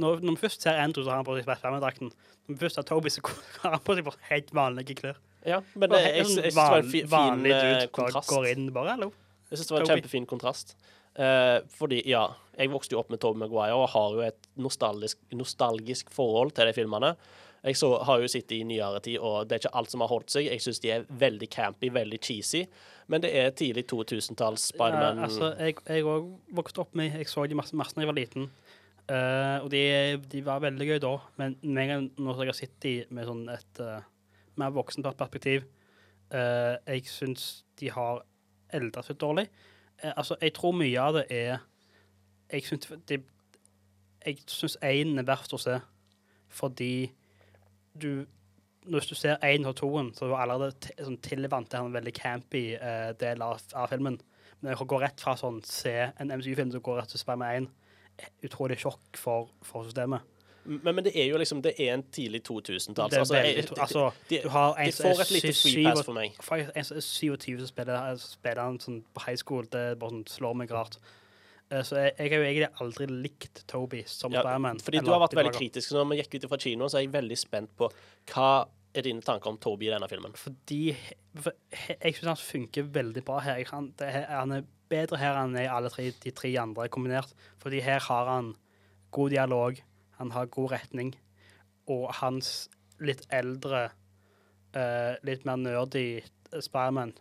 [0.02, 2.10] når, når vi først ser Andrew, så har han på seg Spiderman-drakten.
[2.48, 3.22] Når vi først ser Toby, så
[3.62, 5.20] har han på seg helt vanlige klær.
[5.46, 8.32] ja, men det, jeg, jeg, jeg synes det var en fin vanlig eh, dude, kontrast.
[8.32, 9.12] Går inn bare, hallo.
[9.52, 10.02] Jeg synes det var en Toby.
[10.02, 10.76] kjempefin kontrast.
[11.14, 12.24] Eh, fordi, ja,
[12.58, 16.72] jeg vokste jo opp med Toby Maguire og har jo et nostalgisk, nostalgisk forhold til
[16.72, 17.14] de filmene.
[17.64, 20.10] Jeg så, har jo sittet i nyere tid, og det er ikke alt som har
[20.12, 20.50] holdt seg.
[20.52, 22.66] Jeg syns de er veldig campy, veldig cheesy,
[23.08, 25.22] men det er tidlig 2000-talls Spiderman.
[25.22, 28.20] Ja, altså, jeg òg vokste opp med Jeg så de masse, masse da jeg var
[28.20, 28.50] liten.
[29.04, 29.84] Uh, og de,
[30.32, 33.28] de var veldig gøy da, men med en gang når jeg har sett de med
[33.28, 33.98] sånn et uh,
[34.60, 35.66] mer voksent perspektiv
[36.32, 38.22] uh, Jeg syns de har
[38.72, 39.50] eldret seg dårlig.
[40.00, 41.66] Uh, altså, jeg tror mye av det er
[42.54, 43.20] Jeg syns de,
[44.24, 45.80] Jeg syns én er verst å se
[46.54, 47.10] fordi
[47.96, 48.26] du
[48.84, 52.76] Hvis du ser én og toen, så du allerede sånn tilvant til en veldig campy
[52.76, 54.18] uh, del av, av filmen.
[54.60, 57.70] Men å gå rett fra sånn se en MCU-film som går rett til Spiderman 1,
[58.20, 60.22] er utrolig sjokk for, for systemet.
[60.66, 63.10] men, men det er jo liksom Det er en tidlig 2000-tall.
[63.10, 65.84] Det er Altså, de- altså, de, Du har en de får et lite sy- free
[65.88, 66.38] pass for meg.
[66.76, 69.64] En som er 27 som spiller, spiller han sånn på high school.
[69.64, 71.00] Det bare sånn, slår meg rart.
[71.74, 74.80] Eh, så jeg, jeg har jo egentlig aldri likt Toby som Ja, Batman.
[74.84, 75.94] fordi du har vært veldig kritisk.
[75.96, 77.90] Når vi gikk ut fra kinoen, så er jeg veldig spent på
[78.30, 78.50] hva
[78.94, 80.36] er dine tanker om Toby i denne filmen.
[80.38, 80.96] Fordi
[81.34, 83.64] for, Jeg syns han funker veldig bra her.
[83.72, 87.34] Han, det, han er bedre her enn i alle tre, de tre andre kombinert.
[87.64, 88.54] Fordi her har han
[89.12, 89.82] god dialog,
[90.20, 91.16] han har god retning,
[91.90, 92.70] og hans
[93.02, 93.88] litt eldre,
[94.78, 96.22] uh, litt mer nerdy
[96.62, 97.16] Spiderman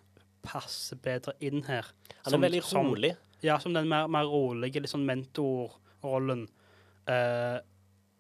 [0.44, 1.88] passer bedre inn her.
[2.24, 3.16] Han Som- er veldig som- rolig.
[3.42, 6.46] Ja, som den mer, mer rolige, litt sånn mentorrollen
[7.10, 7.58] uh,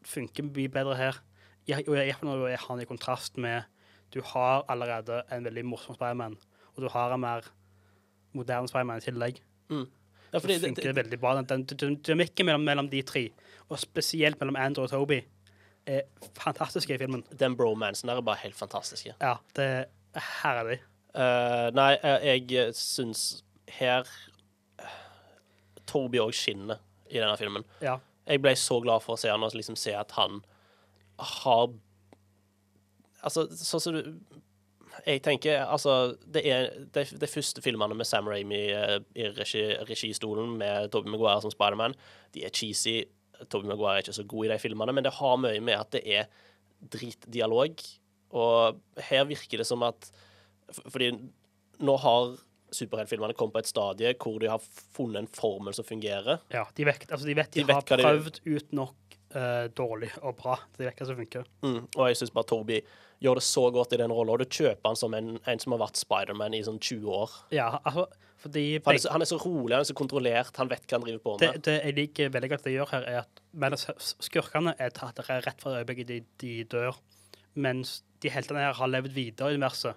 [0.06, 1.20] funker mye bedre her.
[1.68, 3.68] Ja, og jeg, når jeg har den i kontrast med
[4.12, 6.34] Du har allerede en veldig morsom Spiderman,
[6.74, 7.46] og du har en mer
[8.36, 9.38] moderne Spiderman i tillegg.
[10.32, 11.34] Ja, fordi det det, funker det, veldig bra.
[11.42, 13.28] Den, dynamikken mellom, mellom de tre,
[13.68, 15.22] og spesielt mellom Andrew og Toby,
[15.86, 16.02] er
[16.38, 17.24] fantastisk i filmen.
[17.38, 19.06] den bromansen der er bare helt fantastisk.
[19.20, 20.78] Ja, det er herlig.
[21.12, 24.08] Uh, nei, eh, jeg syns her
[25.92, 26.80] Toby òg skinner
[27.12, 27.66] i denne filmen.
[27.84, 27.98] Ja.
[28.26, 30.42] Jeg ble så glad for å se han og liksom se at han
[31.18, 31.72] har
[33.22, 34.00] Altså, sånn som du
[35.06, 39.62] Jeg tenker altså Det er de, de første filmene med Sam Ramy eh, i regi,
[39.86, 41.94] registolen med Tobey Maguire som Spiderman,
[42.34, 43.04] de er cheesy.
[43.46, 45.94] Tobey Maguire er ikke så god i de filmene, men det har mye med at
[45.94, 46.26] det er
[46.92, 47.80] dritdialog.
[48.36, 50.10] Og her virker det som at
[50.88, 51.12] Fordi
[51.82, 52.36] nå har
[52.72, 54.62] superheltfilmene kommer på et stadie hvor de har
[54.96, 56.42] funnet en formel som fungerer.
[56.54, 59.68] Ja, de vet, altså, de, vet de, De vet har de- prøvd ut nok uh,
[59.76, 60.58] dårlig og bra.
[60.78, 61.48] De vet hva som funker.
[61.64, 61.80] Mm.
[61.96, 62.80] Og jeg syns bare Toby
[63.22, 65.76] gjør det så godt i den rolla, og du kjøper han som en, en som
[65.76, 67.36] har vært Spiderman i sånn 20 år.
[67.54, 68.08] Ja, altså,
[68.42, 70.86] fordi For han, er så, han er så rolig, han er så kontrollert, han vet
[70.88, 71.60] hva han driver på med.
[71.62, 73.86] det jeg liker veldig godt det gjør her, er at mens
[74.26, 76.98] skurkene er tatt rett fra øyeblikket de, de dør,
[77.54, 79.94] mens de heltene her har levd videre i universet.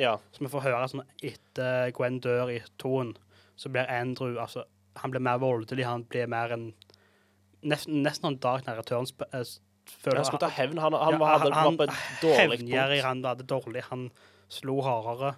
[0.00, 0.16] Ja.
[0.32, 3.14] Så vi får høre sånn etter Gwen dør i toen,
[3.56, 4.64] så blir Andrew altså,
[5.02, 6.72] Han blir mer voldelig, han blir mer en
[7.62, 9.44] Nesten, nesten en Dark Knight Returns eh,
[10.02, 10.80] føler Han skulle ta hevn.
[10.82, 13.02] Han, han, Ja, var, hadde, han- var på et dårlig punkt.
[13.04, 14.10] han hadde dårlig, han
[14.50, 15.36] slo hardere.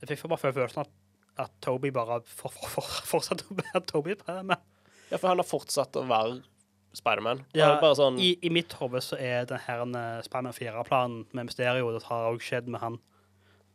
[0.00, 0.90] Jeg fikk bare følelsen at,
[1.36, 4.16] at Toby bare for, for, for, fortsatte å være Toby.
[4.42, 4.56] Med.
[5.10, 6.40] Ja, for han har fortsatt å være
[6.96, 7.44] Spiderman.
[7.54, 11.92] Ja, sånn i, I mitt hode så er den her uh, Spiderman 4-planen med Mysterio
[11.94, 12.98] Det har òg skjedd med han.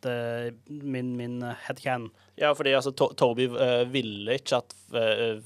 [0.09, 2.09] Er min, min uh, headcan.
[2.37, 5.43] Ja, fordi altså, to Toby uh, ville ikke at uh,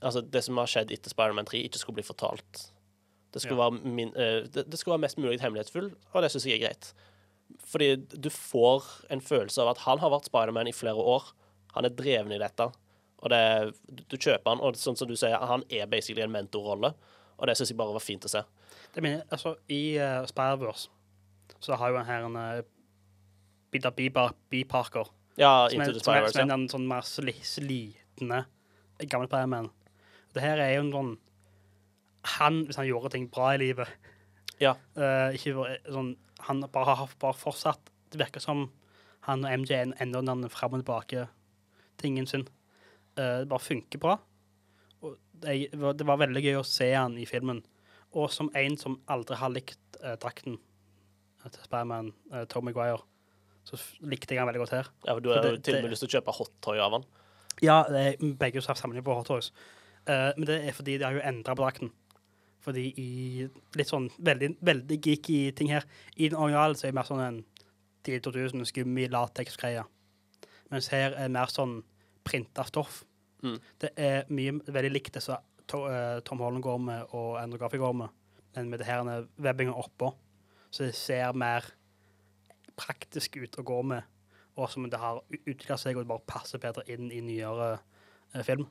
[0.00, 2.70] Altså, det som har skjedd etter Spiderman 3, ikke skulle bli fortalt.
[3.34, 3.68] Det skulle, Ja.
[3.68, 6.62] være, min, eh, det, det skulle være mest mulig hemmelighetsfull, og det syns jeg er
[6.64, 6.94] greit.
[7.68, 11.28] Fordi du får en følelse av at han har vært Spiderman i flere år.
[11.74, 12.70] Han er dreven i dette.
[13.20, 13.74] Og det,
[14.08, 16.94] du, kjøper han, og sånn som du sier, han er basically en mentorrolle.
[17.36, 18.42] Og det syns jeg bare var fint å se.
[18.94, 20.88] Det mener, altså, I uh, Spider-Verse
[21.60, 22.36] så har jo han her en
[23.70, 24.08] uh, Peter B.
[24.50, 24.64] B.
[24.68, 28.44] Parker Ja, som er, som er, som er en sånn mer sli, slitne
[29.08, 29.70] gammel Spiderman.
[30.34, 31.12] Det her er jo en sånn
[32.36, 33.88] Han, hvis han gjorde ting bra i livet
[34.60, 34.74] Ja.
[34.96, 37.80] Uh, ikke sånn, Han bare har bare fortsatt
[38.12, 38.66] Det virker som
[39.26, 41.26] han og MJ ender den fram og tilbake
[42.00, 42.46] tingen sin.
[43.18, 44.14] Uh, det bare funker bra.
[45.42, 47.60] Det, var- det var veldig gøy å se han i filmen.
[48.16, 50.56] Og som en som aldri har likt uh, drakten
[51.44, 53.02] til Spiderman, uh, Tom Maguire,
[53.70, 54.90] så likte jeg han veldig godt her.
[55.06, 57.04] ja, for du har jo til og med lyst til å kjøpe hottoy av han.
[57.62, 59.50] Ja, det er begge har sammenlignet på Hot Toys.
[60.08, 61.90] Eh, men det er fordi de har jo endra på drakten.
[62.64, 66.98] Fordi i litt sånn veldig, veldig geeky ting her I den originale så er det
[66.98, 67.38] mer sånn en
[68.04, 69.84] tidlig 2000 skummi lateksgreie.
[70.72, 71.78] Mens her er det mer sånn
[72.24, 73.02] printa stoff.
[73.44, 73.58] Mm.
[73.80, 77.60] Det er mye veldig likt det som To- uh, Tom Holland går med og Andrew
[77.60, 78.08] Garfield går med,
[78.56, 80.10] men med det her er webbinga oppå.
[80.70, 81.64] Så det ser mer
[82.78, 84.06] praktisk ut å gå med,
[84.58, 87.72] og som det har utvikla seg og det bare passer bedre inn i nyere
[88.34, 88.66] eh, film.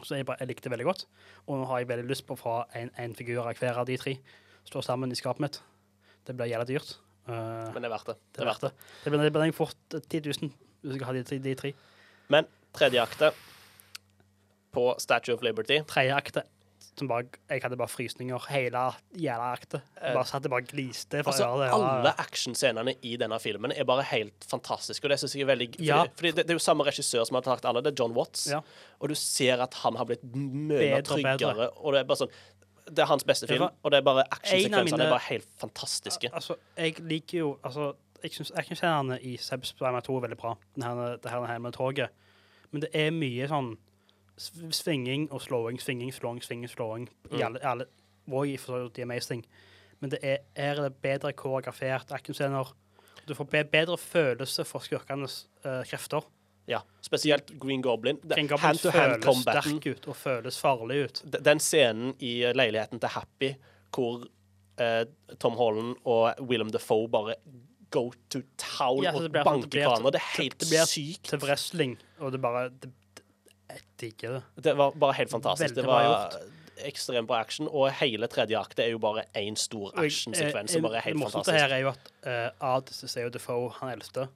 [0.00, 1.04] Så jeg, bare, jeg likte det veldig godt.
[1.46, 3.88] Og nå har jeg veldig lyst på å få en, en figur av hver av
[3.88, 4.16] de tre
[4.68, 5.60] stå sammen i skapet mitt.
[6.24, 6.94] Det blir jævlig dyrt.
[7.28, 8.16] Uh, Men det er verdt det.
[8.32, 8.70] det er verdt det.
[9.04, 11.74] Det blir, det blir fort eh, 10 000 hvis jeg har de, de tre.
[12.32, 13.32] Men tredje akte
[14.72, 16.44] på Statue of Liberty Tredje akte
[16.98, 18.80] som bare, Jeg hadde bare frysninger hele
[19.16, 19.82] jævla aktet.
[20.02, 21.22] Jeg bare satt og bare gliste.
[21.24, 25.04] Altså, alle actionscenene i denne filmen er bare helt fantastiske.
[25.04, 26.02] Og det synes jeg er veldig Ja.
[26.14, 27.82] fordi det, det er jo samme regissør som har tatt alle.
[27.82, 28.48] Det er John Watts.
[28.50, 28.60] Ja.
[29.00, 31.70] Og du ser at han har blitt mye tryggere.
[31.78, 32.32] Og det er bare sånn
[32.90, 36.30] Det er hans beste film, var og det er bare actionsekvensene er bare helt fantastiske.
[36.34, 40.56] Altså, jeg liker jo altså, Jeg syns actionscenene i Sebs Spiderman 2 er veldig bra.
[40.76, 42.10] det her, det her, med toget.
[42.72, 43.76] Men det er mye sånn
[44.40, 47.08] svinging og slåing, svinging, slåing, svinging, slåing.
[47.30, 47.42] I Mm.
[47.46, 47.84] alle, alle
[48.32, 49.44] og i for The Amazing.
[50.00, 52.72] Men det er, er det bedre koreografert actionscener.
[53.28, 56.24] Du får bedre følelse for skurkenes uh, krefter.
[56.68, 56.80] Ja.
[57.02, 58.16] Spesielt Green Goblin.
[58.22, 59.78] Green Goblin Hand-to-hand føles combaten.
[59.80, 61.22] sterk ut og føles farlig ut.
[61.44, 63.54] Den scenen i leiligheten til Happy
[63.90, 64.22] hvor
[64.78, 65.04] eh,
[65.40, 67.34] Tom Holland og Willem Defoe bare
[67.90, 70.12] go to town Ja, og banker hverandre.
[70.14, 71.24] Det er helt det blir sykt.
[71.32, 72.92] Til wrestling, og det bare det,
[73.70, 74.42] Jeg digger det.
[74.64, 75.76] Det var bare helt fantastisk.
[75.76, 76.36] Veldig det var
[76.88, 81.02] ekstremt bra action, og hele tredje akte er jo bare én stor actionsekvens eh, Det
[81.04, 84.28] helt morsomste her er jo at uh, Adis er jo Defoe, han eldste.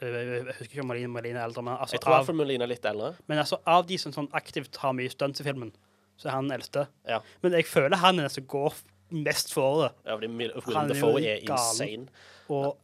[0.00, 2.38] Eh, Jeg, husker ikke om Malina, Malina er eldre, men altså, Jeg tror av, fall
[2.40, 3.12] Melina er litt eldre.
[3.28, 5.72] men altså av de som sånn aktivt har mye stunts i filmen,
[6.20, 6.86] så er han eldste.
[7.08, 7.20] Ja.
[7.44, 8.80] Men jeg føler han er den som går
[9.10, 9.92] mest for det.
[10.06, 11.48] Ja, fordi Han Willem Defoe er galen.
[11.50, 12.08] insane.
[12.48, 12.76] Og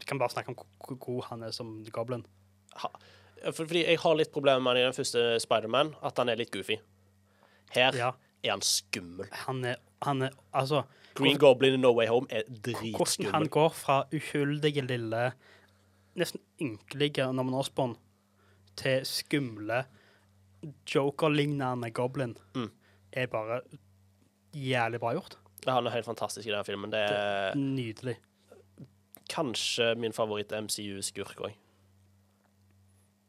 [0.00, 2.24] vi kan bare snakke om hvor- god han er som Goblin.
[2.82, 2.88] Ha,
[3.52, 6.50] fordi jeg har litt problemer med han i den første Spiderman, at han er litt
[6.54, 6.78] goofy.
[7.74, 8.12] Her Ja,
[8.44, 9.28] er han skummel.
[9.32, 12.96] han er, han er Altså, Green Goblin i No Way Home er dritskummel.
[12.96, 15.32] hvordan han går fra uskyldige, lille,
[16.16, 17.96] nesten ynkelige Norman Osborn
[18.76, 19.84] til skumle
[20.94, 22.70] Joker-lignende Goblin Mm.
[23.12, 23.60] er bare
[24.54, 25.36] jævlig bra gjort.
[25.64, 26.90] Det Han er helt fantastisk i denne filmen.
[26.90, 28.16] Det er Nydelig.
[29.30, 31.52] kanskje min favoritt-MCU-skurk òg.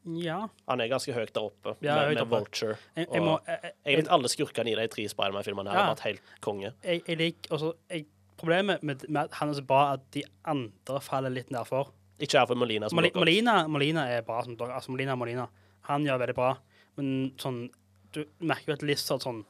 [0.06, 0.48] Ja.
[0.70, 2.40] Han er ganske høyt der oppe, Ja, med, høyt med oppe.
[2.44, 2.76] Vulture.
[2.96, 5.80] Jeg, jeg, må, jeg, jeg, Egentlig alle skurkene i de tre Spiderman-filmene Ja.
[5.80, 6.74] har vært helt konge.
[6.84, 8.06] jeg, jeg liker også jeg,
[8.38, 11.94] Problemet med, med at han er så bra at de andre faller litt nedfor.
[12.20, 14.42] Ikke Alfred Molina som Moli- Molina, Molina er bra.
[14.44, 15.48] Som, dere- altså Molina, Molina.
[15.88, 16.50] Han gjør veldig bra.
[16.98, 17.70] Men sånn
[18.12, 19.42] Du merker jo at Lizard sånn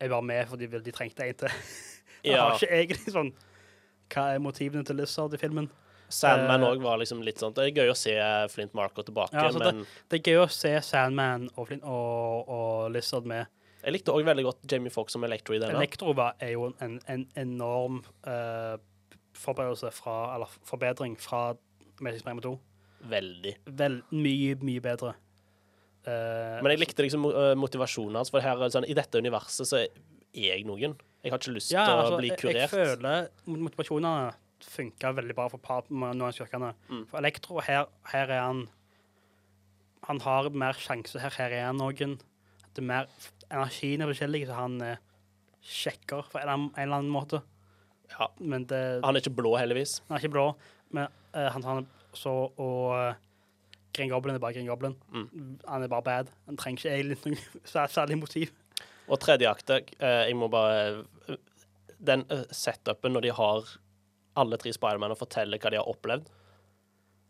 [0.00, 1.48] er bare med fordi de trengte en til.
[2.24, 2.48] Jeg Ja.
[2.48, 3.32] har ikke egentlig sånn
[4.14, 5.68] Hva er motivene til Lizard i filmen?
[6.08, 8.14] Sandman Eh, òg var liksom litt sånn Det er gøy å se
[8.52, 12.48] Flint Marco tilbake, Ja, altså men Det er gøy å se Sandman og, Flint og,
[12.48, 13.46] og Lizard med.
[13.84, 15.76] jeg likte òg veldig godt Jamie Foxx som Electro i denne.
[15.76, 18.76] Electro var- er jo en, en enorm uh,
[19.34, 21.54] fra Eller forbedring fra
[22.00, 22.58] Magic Spiderman 2.
[23.10, 23.56] Veldig.
[23.66, 25.14] Vel, mye, mye bedre.
[26.06, 29.80] Uh, Men jeg likte liksom motivasjonen hans, for her, er sånn, i dette universet så
[29.82, 29.88] er
[30.34, 30.96] jeg noen.
[31.22, 32.56] Jeg har ikke lyst til ja, altså, å bli jeg, kurert.
[32.56, 36.72] jeg føler motivasjonene funka veldig bra for par, med noen av skurkene.
[36.88, 37.02] Mm.
[37.10, 38.68] For Elektro, her, her er han
[40.04, 41.30] Han har mer sjanse her.
[41.32, 42.18] Her er han noen.
[42.74, 43.06] Det er mer
[43.50, 44.96] Energien er forskjellig, så han er
[45.64, 47.40] sjekker på en, en eller annen måte.
[48.12, 48.28] Ja.
[48.38, 50.02] Men det, Han er ikke blå, heldigvis.
[50.08, 50.46] han er ikke blå.
[50.92, 53.14] Men eh, han, han er så Og uh,
[53.96, 54.94] Green Goblin er bare Green Goblin.
[55.12, 55.58] Mm.
[55.68, 56.30] Han er bare bad.
[56.46, 58.52] Han trenger ikke egentlig noe sær- særlig motiv.
[59.08, 61.36] Og tredje akte eh, Jeg må bare øh,
[62.00, 63.72] Den uh, setupen når de har
[64.36, 66.26] alle tre Spiderman og forteller hva de har opplevd,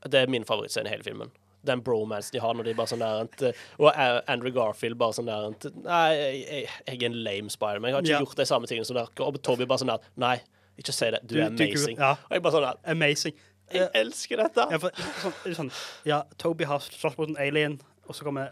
[0.09, 1.31] det er min favorittscene i hele filmen.
[1.65, 5.31] Den bromance de har når de bare sånn der Og eh, Andrew Garfield bare sånn
[5.31, 5.47] der
[5.81, 7.89] Nei, jeg, jeg, er en lame Spiderman.
[7.89, 8.19] Jeg har ikke Ja.
[8.21, 9.09] gjort de samme tingene som dere.
[9.25, 10.35] Og Toby bare sånn der Nei,
[10.77, 11.23] ikke si det.
[11.27, 11.97] Du, er Du- du- amazing.
[11.97, 12.11] ja.
[12.29, 13.35] Og jeg bare sånn der Amazing.
[13.73, 14.67] Jeg elsker dette.
[14.71, 14.91] Ja, for,
[15.25, 15.71] sånn, sånn,
[16.05, 18.51] ja, Toby har slåss mot en alien, og så kommer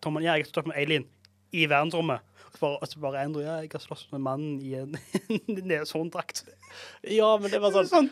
[0.00, 0.22] Tommen.
[0.24, 1.04] ja, jeg har slåss med en alien
[1.52, 2.20] i verdensrommet.
[2.62, 4.94] Og så bare, Andrew, ja, jeg har slåss med mannen i en
[5.70, 6.44] neshorndrakt.
[7.04, 8.10] Ja, men det var sånn Sånn.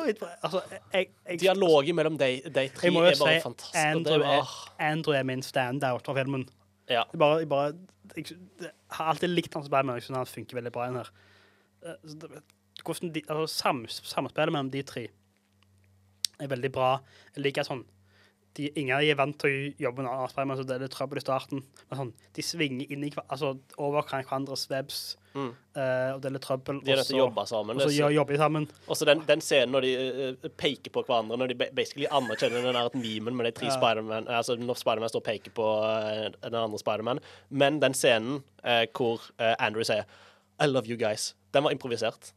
[0.00, 0.60] Altså,
[0.94, 3.80] jeg, jeg, Dialogen mellom de, de tre er bare si fantastisk.
[3.82, 4.52] Andrew er, åh,
[4.86, 6.46] Andrew er min standout fra filmen.
[6.88, 7.02] ja.
[7.10, 7.74] Jeg bare, jeg bare
[8.16, 11.10] jeg, har alltid likt hans Batman, jeg synes han funker veldig bra den her.
[11.82, 12.38] Eh,
[12.84, 15.08] Hvordan de, altså, sam, samspillet mellom de tre
[16.40, 16.92] er veldig bra.
[17.34, 17.82] Jeg liker sånn
[18.58, 20.90] de, Ingen av de er vant til å jobbe med Spiderman, så det er litt
[20.94, 21.62] trøbbel i starten.
[21.90, 25.52] Men sånn, de svinger inn i, altså, over hverandres webs, Mm.
[25.78, 26.80] uh, og det er litt trøbbel.
[26.82, 27.76] De er nødt til å og så- jobbe sammen.
[27.76, 28.64] Og så er jobber de sammen.
[28.88, 29.92] Også den, den scenen når de
[30.42, 33.68] uh, peker på hverandre, når de ba- basically anerkjenner den der memen med de tre
[33.68, 33.76] Ja.
[33.78, 37.20] Spiderman Altså når Spiderman står og peker på uh, den andre Spiderman.
[37.48, 38.42] Men den scenen
[38.92, 39.20] hvor
[39.60, 40.02] Andrew sier
[40.60, 42.32] I love you guys, den var improvisert.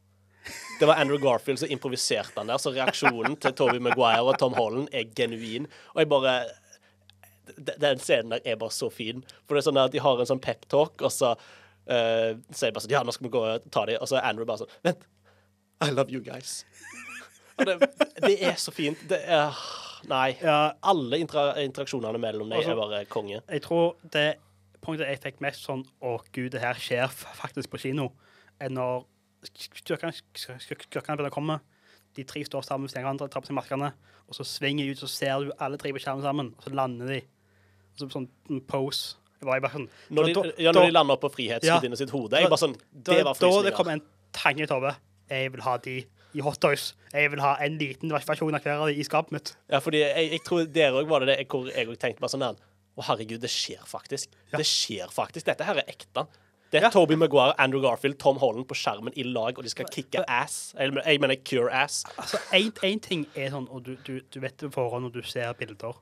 [0.79, 4.55] Det var Andrew Garfield som improviserte den der, så reaksjonen til Toby Maguire og Tom
[4.57, 5.69] Holland er genuin.
[5.93, 6.35] Og jeg bare
[7.79, 9.23] Den scenen der er bare så fin.
[9.45, 12.75] For det er sånn at de har en sånn peptalk, og så uh, sier de
[12.75, 13.99] bare sånn Ja, nå skal vi gå og ta dem.
[14.01, 15.07] Og så er Andrew bare sånn Vent.
[15.83, 16.63] I love you guys.
[17.59, 17.75] Og det,
[18.23, 18.99] det er så fint.
[19.09, 19.55] Det er
[20.09, 20.33] Nei.
[20.41, 23.39] Ja, Alle intera interaksjonene mellom dem er bare konge.
[23.47, 24.33] jeg tror det
[24.83, 28.09] punktet jeg fikk mest sånn Å, gud, det her skjer faktisk på kino,
[28.59, 29.05] er når
[29.43, 31.59] styrkene begynner å komme.
[32.15, 33.91] De tre står sammen ved hverandre, tar på seg maskene,
[34.29, 36.73] og så svinger de ut, så ser du alle tre på skjermen sammen, og så
[36.77, 37.21] lander de.
[37.93, 39.15] Og så sånn en pose.
[39.43, 41.35] Sånn, Når de, da- ja, da- de lander på Ja.
[41.35, 42.39] Frihetsgudinnen sitt hode.
[42.39, 44.01] Jeg bare sånn da, Det var Da det kom en
[44.31, 44.95] tanke i hodet.
[45.29, 46.93] Jeg vil ha de i hotdogs.
[47.11, 49.55] Jeg vil ha en liten versjon av hver av de i skapet mitt.
[49.69, 52.29] Ja, fordi jeg, jeg tror der òg var det det hvor jeg òg tenkte bare
[52.29, 52.57] sånn
[52.95, 54.29] Å, herregud, det skjer faktisk.
[54.51, 54.57] Ja.
[54.59, 55.45] Det skjer faktisk.
[55.45, 56.27] Dette her er ekte.
[56.73, 56.89] Det er Ja.
[56.89, 60.73] Toby Maguire, Andrew Garfield, Tom Holland på skjermen i lag, og de skal kicke ass.
[60.79, 61.99] Jeg, jeg mener cure ass.
[62.17, 65.21] Altså, Én ting er sånn, og du, du, du vet det på forhånd når du
[65.29, 65.99] ser bilder,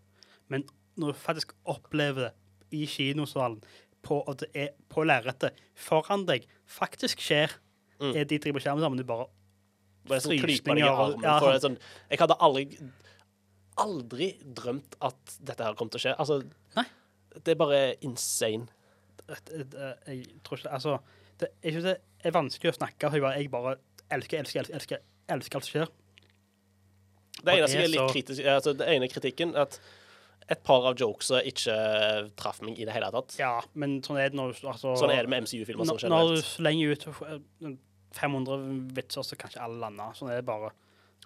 [0.47, 0.63] men
[0.95, 2.31] når du faktisk opplever det
[2.71, 3.59] i kinosalen,
[4.01, 7.57] på, at det er på lerretet foran deg, faktisk skjer,
[8.01, 8.15] Mm.
[8.17, 9.27] er de tre på skjermen sammen, du bare
[10.09, 11.21] Bare sånn klype deg i Frysninger armen.
[11.21, 11.75] ja, er sånn,
[12.09, 12.63] jeg hadde aldri
[13.77, 16.13] aldri drømt at dette her kom til å skje.
[16.17, 16.39] Altså,
[16.75, 16.85] Nei.
[17.45, 18.65] det er bare insane.
[19.31, 19.75] Et-
[20.07, 20.97] Jeg tror ikke Altså,
[21.39, 23.75] det, jeg synes det er vanskelig å snakke, for jeg bare, jeg bare
[24.11, 24.97] elsker, elsker, elsker, elsker,
[25.29, 25.89] elsker alt som skjer.
[27.41, 29.79] Det ene eneste jeg er er litt kritisk altså, Det ene kritikken er at
[30.51, 31.75] et par av jokesa ikke
[32.35, 33.37] traff meg i det hele tatt.
[33.39, 36.33] Ja, men sånn er det når altså, Sånn er det med MCU-filmer som Når, når
[36.35, 37.75] du slenger ut eh,
[38.17, 38.65] 500
[38.97, 40.09] vitser, så kan ikke alle lande.
[40.17, 40.73] Sånn er det bare.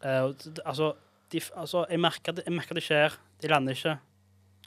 [0.03, 0.29] Uh,
[0.67, 0.91] altså,
[1.33, 3.95] de, altså, jeg merker det, jeg merker det skjer, de lander ikke,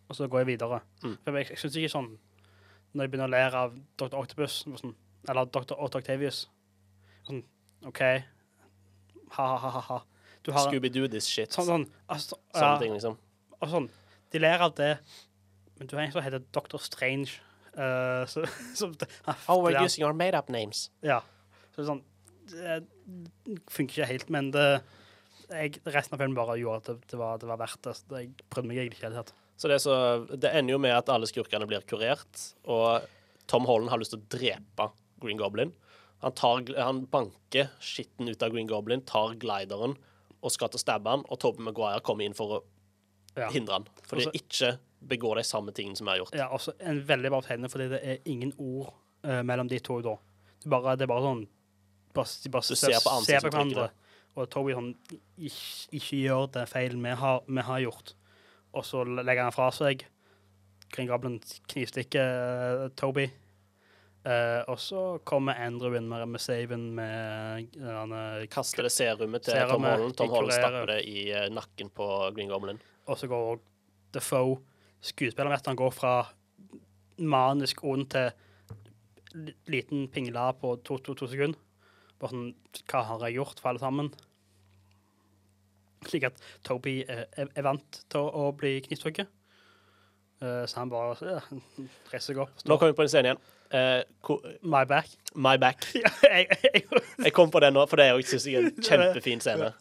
[0.08, 0.80] og så går jeg videre.
[1.04, 1.14] Mm.
[1.22, 2.10] For jeg, jeg syns ikke sånn
[2.92, 4.16] Når jeg begynner å lære av Dr.
[4.18, 4.94] Octopus, sånn,
[5.28, 5.76] eller Dr.
[5.76, 6.46] Otto Octavius
[7.28, 7.42] Sånn
[7.86, 8.00] OK,
[9.36, 9.98] ha-ha-ha.
[10.48, 11.52] Scooby-Doo this shit.
[11.52, 13.18] sånn, sånn altså, ja, ting, liksom.
[13.58, 13.88] og sånn.
[14.32, 14.94] De ler av det,
[15.78, 16.80] men du har en som heter Dr.
[16.82, 17.38] Strange.
[17.76, 18.88] Uh, så, så
[19.46, 20.88] Oh, we're using our made-up names.
[21.04, 21.20] Ja.
[21.76, 22.00] Så sånn
[22.48, 22.80] Det
[23.70, 24.66] funker ikke helt, men det
[25.48, 27.94] jeg, resten av filmen bare gjorde at det, det, var, det var verdt det.
[27.96, 29.44] Så Jeg prøvde meg egentlig ikke i det hele tatt.
[29.58, 29.94] Så det, er så,
[30.38, 33.02] det ender jo med at alle skurkene blir kurert, og
[33.50, 34.88] Tom Holland har lyst til å drepe
[35.22, 35.72] Green Goblin.
[36.22, 39.96] Han, tar, han banker skitten ut av Green Goblin, tar glideren
[40.38, 42.64] og skal til å stabbe han, og Tobey Maguire kommer inn for å
[43.38, 43.48] Ja.
[43.54, 43.84] hindre han.
[44.06, 46.34] Fordi Altså- ikke begår de samme tingene som vi har gjort.
[46.34, 48.92] Ja, også en veldig bra tegning, fordi det er ingen ord
[49.24, 50.16] uh, mellom de to da.
[50.58, 51.46] Det er bare, det er bare sånn
[52.14, 53.74] bare, De bare ser, ser på ansiktsuttrykkene.
[53.74, 53.90] hverandre.
[54.36, 54.94] Og Toby sånn
[55.38, 58.12] ikke, ikke gjør den feilen vi har, vi har gjort.
[58.78, 60.06] Og så legger han fra seg.
[60.94, 61.36] Green Goblin
[61.68, 63.26] knivstikker uh, Toby.
[64.28, 69.44] Uh, og så kommer Andrew inn med, med saven med uh, eh, Kaster det serumet
[69.46, 70.16] til Serumet, Tom Holland.
[70.18, 72.80] Tom Holland stapper det i uh, nakken på Green Goblin.
[73.08, 73.62] Og så går
[74.12, 74.58] Defoe,
[75.04, 76.12] skuespilleren, han går fra
[77.18, 81.60] manisk ond til liten pingle på to, to, to sekunder.
[82.18, 82.48] Bare sånn
[82.90, 84.10] Hva har jeg gjort for alle sammen?
[86.06, 89.26] Slik at Toby er, er, er vant til å bli knivstukket.
[90.42, 91.40] Eh, så han bare ja,
[92.12, 92.52] reiser seg opp.
[92.64, 93.40] Nå kommer vi på en scene igjen.
[93.68, 95.10] Uh, My back.
[95.34, 95.82] my back.
[95.98, 96.84] ja, jeg, jeg,
[97.26, 99.72] Jeg kom på det nå, for det er jo, synes jeg, en kjempefin scene.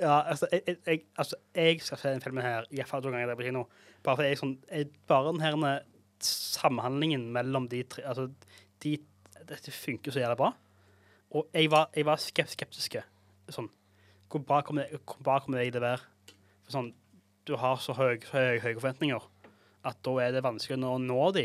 [0.00, 3.38] Ja, altså jeg, jeg- altså, jeg skal se den filmen her iallfall to ganger der
[3.40, 3.64] på kino.
[4.04, 4.54] Bare for jeg, sånn,
[5.10, 5.80] bare den her
[6.24, 8.28] samhandlingen mellom de tre Altså,
[8.84, 8.96] de,
[9.48, 10.52] dette funker så jævlig bra.
[11.34, 12.96] Og jeg var, jeg var skeptisk.
[13.52, 13.68] Sånn,
[14.34, 16.34] hvor bra kommer det, hvor bra kommer det til å være?
[16.66, 16.92] For sånn,
[17.46, 19.30] du har så høye høy, høy forventninger
[19.84, 21.44] at da er det vanskelig å nå de.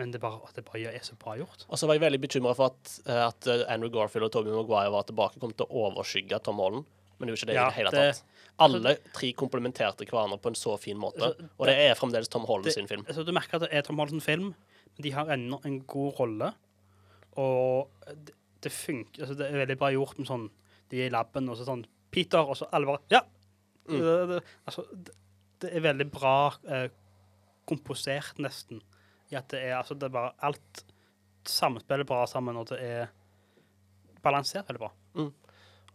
[0.00, 1.66] Men det bare, det bare er så bra gjort.
[1.68, 4.54] Og så var jeg veldig bekymra for at, eh, at eh, Andrew Garfield og Tobey
[4.54, 6.88] Maguire var tilbake, kom til å overskygge Tom Holland.
[7.18, 8.36] Men det jo ikke det Ja, i det hele det- tatt.
[8.60, 11.20] Alle tre komplementerte hverandre på en så fin måte.
[11.20, 13.04] så, Og det er fremdeles Tom Holland det- sin film.
[13.08, 14.54] Så du merker at det er Tom Holland sin film,
[14.96, 16.54] men de har ennå en god rolle.
[17.36, 17.88] Og
[18.24, 20.50] det, det funker altså, Det er veldig bra gjort med sånn
[20.90, 23.24] De er i laben, og så sånn Peter, og så alle bare Ja!
[23.90, 23.98] Mm.
[23.98, 25.14] Det, det, altså, det,
[25.62, 26.34] det er veldig bra
[26.70, 26.88] eh,
[27.68, 28.82] komposert, nesten.
[29.30, 30.84] I at det er altså det er bare Alt
[31.48, 33.12] samspiller bra sammen, og det er
[34.22, 34.90] balansert veldig bra.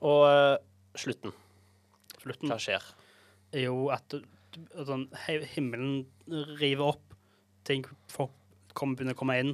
[0.05, 0.55] Og eh,
[0.99, 1.36] slutten.
[2.19, 2.88] Slutten Hva skjer?
[3.55, 4.15] er jo at
[4.88, 5.08] sånn,
[5.55, 6.05] himmelen
[6.60, 7.15] river opp,
[7.67, 8.34] ting folk
[8.75, 9.53] kommer, begynner å komme inn,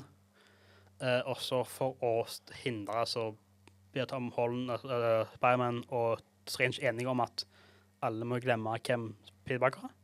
[1.01, 2.13] eh, også for å
[2.63, 3.31] hindre så
[3.93, 7.45] blir Tom Holland, uh, Spiderman og Strange enige om at
[8.01, 9.11] alle må glemme hvem
[9.45, 9.97] Peter Parker er.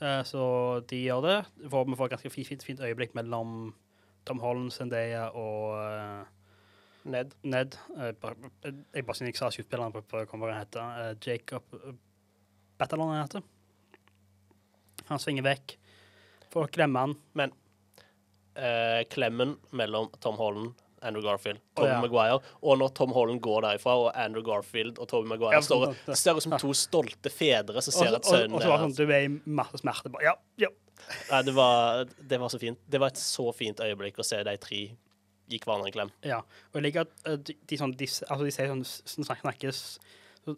[0.00, 0.44] Uh, så
[0.90, 1.36] de gjør det.
[1.70, 3.74] For, vi får et ganske fint, fint, øyeblikk mellom
[4.26, 6.24] Tom Holland, Zendaya og uh,
[7.06, 7.36] Ned.
[7.42, 7.76] Ned.
[7.94, 8.10] Uh,
[8.94, 10.82] Jeg bare siden jeg sa skuespilleren på, på hva han heter.
[10.82, 11.92] Uh, Jacob uh,
[12.78, 13.46] Batalon han heter.
[15.06, 15.78] Han svinger vekk.
[16.50, 17.52] Folk glemmer han.
[18.56, 22.00] Eh, klemmen mellom Tom Holland, Andrew Garfield, Tobey ja.
[22.00, 22.38] Maguire.
[22.62, 26.38] Og når Tom Holland går derifra, og Andrew Garfield og Tobey Maguire Ja, står ser
[26.38, 29.12] ut som to stolte fedre som ser at sønnen og så var det sånn, du
[29.12, 30.12] er i masse smerte.
[30.24, 30.32] Ja,
[30.62, 30.70] ja.
[31.30, 32.78] Nei, det var, det var så fint.
[32.88, 34.78] Det var et så fint øyeblikk å se de tre
[35.46, 36.10] gi hverandre en klem.
[36.26, 36.40] ja.
[36.72, 39.44] Og jeg liker at eh, de, de, sånn, de, altså, de sier sånn, sånn snak-
[39.44, 39.82] snakkes
[40.42, 40.56] så,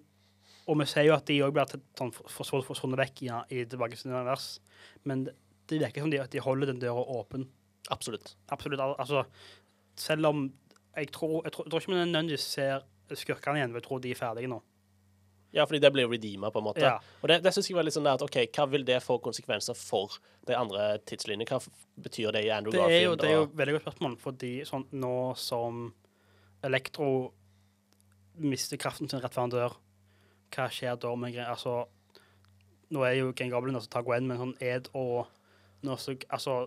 [0.69, 3.67] Og vi ser jo at de òg blir sånn, forsvunnet for, for, vekk i, i
[3.69, 4.47] tilbake til univers.
[5.05, 5.35] Men det,
[5.83, 7.45] virker som de, at de holder den døra åpen.
[7.93, 8.35] Absolutt.
[8.53, 8.81] Absolutt.
[8.81, 9.27] al- Altså,
[9.99, 10.49] selv om
[10.99, 14.03] jeg tror, jeg tror, jeg tror ikke vi nødvendigvis ser skurkene igjen, Men jeg tror
[14.03, 14.59] de er ferdige nå.
[15.53, 16.85] Ja, fordi det blir redeema, på en måte.
[16.85, 16.99] Ja.
[17.23, 19.17] Og det, det synes jeg var litt sånn der at OK, hva vil det få
[19.25, 21.47] konsekvenser for de andre tidslinjene?
[21.49, 21.63] Hva
[22.05, 24.53] betyr det i Andrew Det er jo, det er jo et veldig godt spørsmål, fordi
[24.69, 25.87] sånn nå som
[26.69, 27.09] Elektro
[28.39, 29.79] mister kraften sin rett før han dør,
[30.55, 31.81] hva skjer da med greier Altså,
[32.93, 35.31] nå er jo Green Goblin altså, tar Gwen, men sånn Ed og
[35.87, 36.61] nå så, Altså,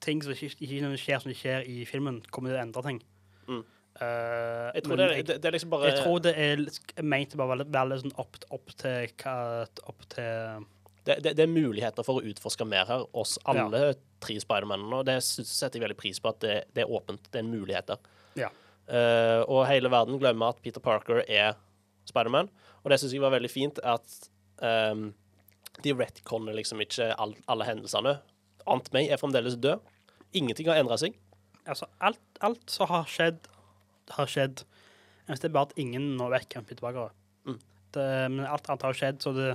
[0.00, 3.00] ting som ikke, ikke skjer som det skjer i filmen, kommer til å endre ting.
[3.48, 3.62] Mm.
[4.00, 7.40] Eh, jeg tror det, jeg- det, det liksom bare Jeg tror det er ment å
[7.40, 10.64] være, veldig sånn opp, opp til hva Opp til
[11.04, 15.00] det, det, er muligheter for å utforske mer her, oss alle tre Spidermanene.
[15.00, 17.30] Og det setter jeg veldig pris på, at det, det er åpent.
[17.32, 17.96] Det er muligheter.
[18.38, 18.50] Ja.
[18.84, 21.56] Uh, og hele verden glemmer at Peter Parker er
[22.08, 22.50] Spiderman.
[22.84, 24.30] Og det syns jeg var veldig fint, at
[24.92, 25.08] um,
[25.80, 28.18] de retconner liksom ikke all, alle hendelsene.
[28.70, 29.82] Aunt May er fremdeles død.
[30.36, 31.16] Ingenting har endra seg.
[31.66, 33.48] Altså, alt, alt som har skjedd,
[34.14, 34.62] har skjedd.
[35.30, 37.16] Det er bare at ingen nå vet hvem Peter Parker er.
[37.46, 37.58] Mm.
[37.94, 39.50] Det, men alt annet har skjedd, så det,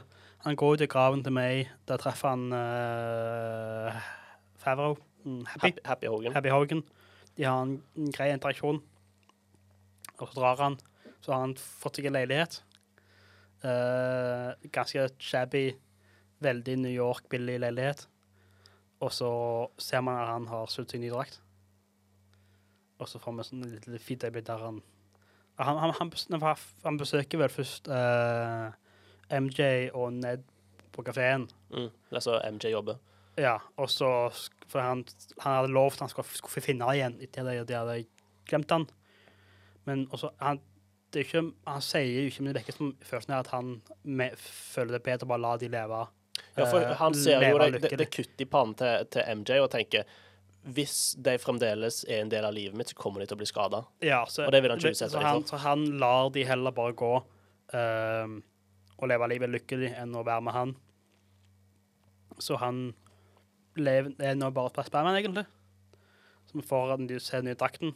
[0.46, 1.66] han går ut i graven til May.
[1.90, 3.96] Der treffer han uh,
[4.62, 5.00] Favreau.
[5.26, 5.72] Mm, Happy.
[5.72, 6.36] Happy, Happy Hogan.
[6.36, 6.84] Happy Hogan.
[7.36, 8.82] De har en, en grei interaksjon.
[10.20, 10.78] Og så drar han.
[11.26, 12.60] Så har han fått seg en leilighet.
[13.66, 15.72] Uh, ganske shabby,
[16.46, 18.06] veldig New York-billig leilighet.
[19.04, 19.30] Og så
[19.82, 21.42] ser man at han har sydd seg ny drakt.
[23.00, 24.84] Og så får vi sånn et lite fint øyeblikk der han
[25.56, 28.74] han, han, han, han besøker vel først uh,
[29.32, 30.44] MJ og Ned
[30.92, 31.48] på kafeen.
[31.72, 31.92] Mm.
[32.10, 33.00] Det er så MJ jobber.
[33.40, 34.10] Ja, og så
[34.68, 35.04] For han,
[35.40, 37.98] han hadde lovt han skulle, skulle finne han igjen etter at de hadde
[38.50, 38.88] glemt han.
[39.86, 40.60] Men også, han,
[41.14, 43.76] det er ikke, han sier jo ikke, men det virker som følelsen er at han
[44.04, 46.02] med, føler det bedre å bare la de leve.
[46.56, 49.60] Ja, for eh, han ser jo det, det, det kutt i pannen til, til MJ
[49.64, 50.06] og tenker
[50.66, 53.48] hvis de fremdeles er en del av livet mitt, så kommer de til å bli
[53.50, 53.84] skada.
[54.02, 55.50] Ja, så, Og det vil han ikke utsette så dem for.
[55.52, 58.34] så han lar de heller bare gå uh,
[58.96, 60.74] og leve livet lykkelig enn å være med han.
[62.42, 62.82] Så han
[63.78, 65.46] lever, er nå bare et Spiderman, egentlig.
[66.50, 67.08] Som får den
[67.46, 67.94] nye drakten.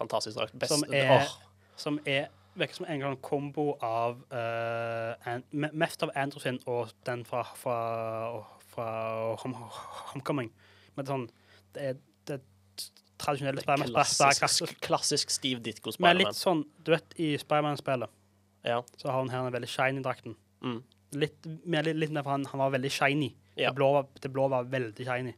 [0.00, 0.56] Fantastisk drakt.
[0.56, 1.36] Best, Som er- oh.
[1.76, 7.24] Som er virker som en kombo av uh, an, mest av Andrew sin og den
[7.24, 7.76] fra, fra,
[8.72, 8.86] fra
[9.44, 9.56] Home,
[10.12, 10.50] Homecoming.
[10.96, 11.26] Men sånn
[11.74, 12.88] Det er, det er
[13.20, 13.92] tradisjonelle Spiderman.
[13.94, 16.18] klassisk, klassisk Steve Ditko Men Spiderman.
[16.24, 18.10] litt sånn, du vet, i Spiderman-spillet
[18.66, 18.80] Ja.
[18.98, 20.34] så har hun her en veldig shiny drakten.
[20.62, 20.82] Mm.
[21.12, 23.30] Litt mer, litt, litt mer for han, han var veldig shiny.
[23.56, 23.70] Ja.
[23.70, 25.34] Det, blå, var- det blå var veldig shiny.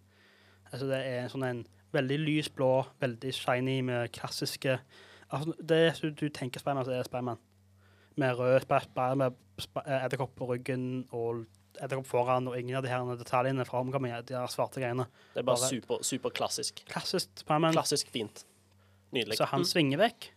[0.73, 4.79] Altså det er sånn en veldig lys blå, veldig shiny med klassiske
[5.33, 7.39] altså Det er du tenker Spiderman, så er Spiderman.
[8.17, 9.35] Med rød Spiderman, med
[9.87, 11.47] eh, edderkopp på ryggen og
[11.81, 15.07] edderkopp foran, og ingen av de her detaljene fra Homecoming, de her svarte greiene.
[15.35, 16.83] Det er bare Bare- super, super klassisk.
[17.41, 17.73] Spiderman.
[17.73, 18.45] Klassisk fint.
[19.13, 19.37] Nydelig.
[19.39, 19.65] Så han Mm.
[19.65, 20.31] svinger vekk.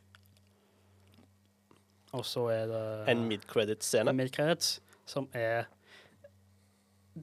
[2.14, 4.14] Og så er det En mid-credit-scene.
[4.16, 5.66] mid-credits, som er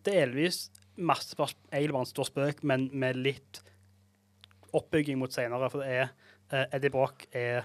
[0.04, 3.62] delvis masse spørsmål, egentlig bare en stor spøk, men med litt
[4.74, 5.70] oppbygging mot senere.
[5.70, 6.10] For det er
[6.52, 7.64] Eddie Brock er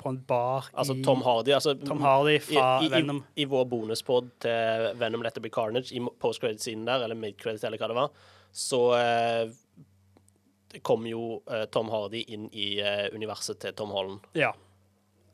[0.00, 1.52] på en bar Altså i Tom Hardy.
[1.52, 3.22] Altså, Tom Hardy fra i, i, Venom.
[3.34, 7.80] I, vår bonuspod til Venom Let It Be Carnage, i post-credit-siden der, eller mid-credit, eller
[7.80, 13.76] hva det var, så eh, kom jo eh, Tom Hardy inn i eh, universet til
[13.76, 14.24] Tom Holland.
[14.38, 14.54] Ja.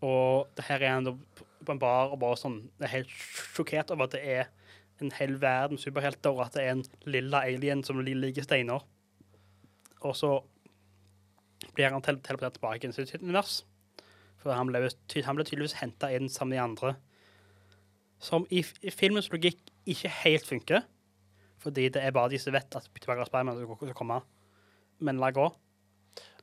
[0.05, 1.13] Og det her er han
[1.67, 3.13] på en bar og bare sånn er helt
[3.57, 4.51] sjokkert over at det er
[5.03, 8.85] en hel verden superhelter, og at det er en lilla alien som ligger steiner.
[10.03, 10.39] Og så
[11.75, 13.63] blir han teleportert tilbake til sitt univers.
[14.43, 14.83] For han ble,
[15.25, 16.97] han ble tydeligvis henta inn sammen med de andre.
[18.23, 20.85] Som i, i filmens logikk ikke helt funker.
[21.63, 24.21] Fordi det er bare de som vet at Peter Parker og Spiderman skal komme.
[25.01, 25.49] Men la gå.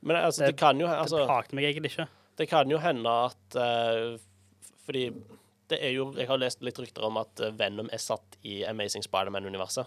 [0.02, 2.08] Men altså, Det- det, kan jo Det altså, plagte meg egentlig ikke.
[2.38, 4.18] Det kan jo hende at uh,
[4.84, 5.04] Fordi
[5.70, 8.64] det er jo Jeg har lest litt rykter om at eh, Venom er satt i
[8.68, 9.86] Amazing Spiderman-universet.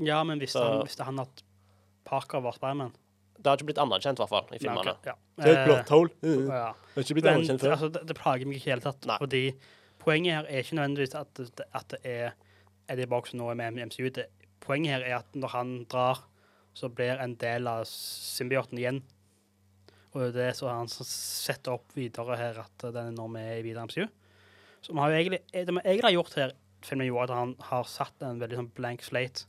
[0.00, 1.42] Ja, men visste Så- han, visste han at
[2.08, 2.94] Parker var Spiderman?
[3.38, 4.92] Det har ikke blitt anerkjent, i hvert fall, i filmene.
[5.06, 6.10] Ja, Det er et blått hull.
[6.22, 6.72] ja.
[6.72, 7.72] Det har ikke blitt Men anerkjent før.
[7.76, 9.06] altså, det, det plager meg ikke i det hele tatt.
[9.10, 9.16] Nei.
[9.18, 9.42] Fordi
[10.04, 12.32] poenget her er ikke nødvendigvis at det, at det er
[12.92, 14.10] Eddie Brock som nå er med i MCU.
[14.14, 14.26] Det,
[14.62, 16.22] poenget her er at når han drar,
[16.74, 19.02] så blir en del av symbioten igjen.
[20.14, 23.58] Og det er det som han setter opp videre her, at den er nå med
[23.58, 24.06] i videre MCU.
[24.82, 26.52] Så vi har jo egentlig, det vi egentlig har gjort her,
[26.82, 29.46] filmen gjorde at han har satt en veldig sånn blank slate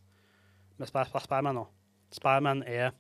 [0.77, 1.63] med Sp- Sp- Spiderman nå.
[2.13, 2.91] Spiderman er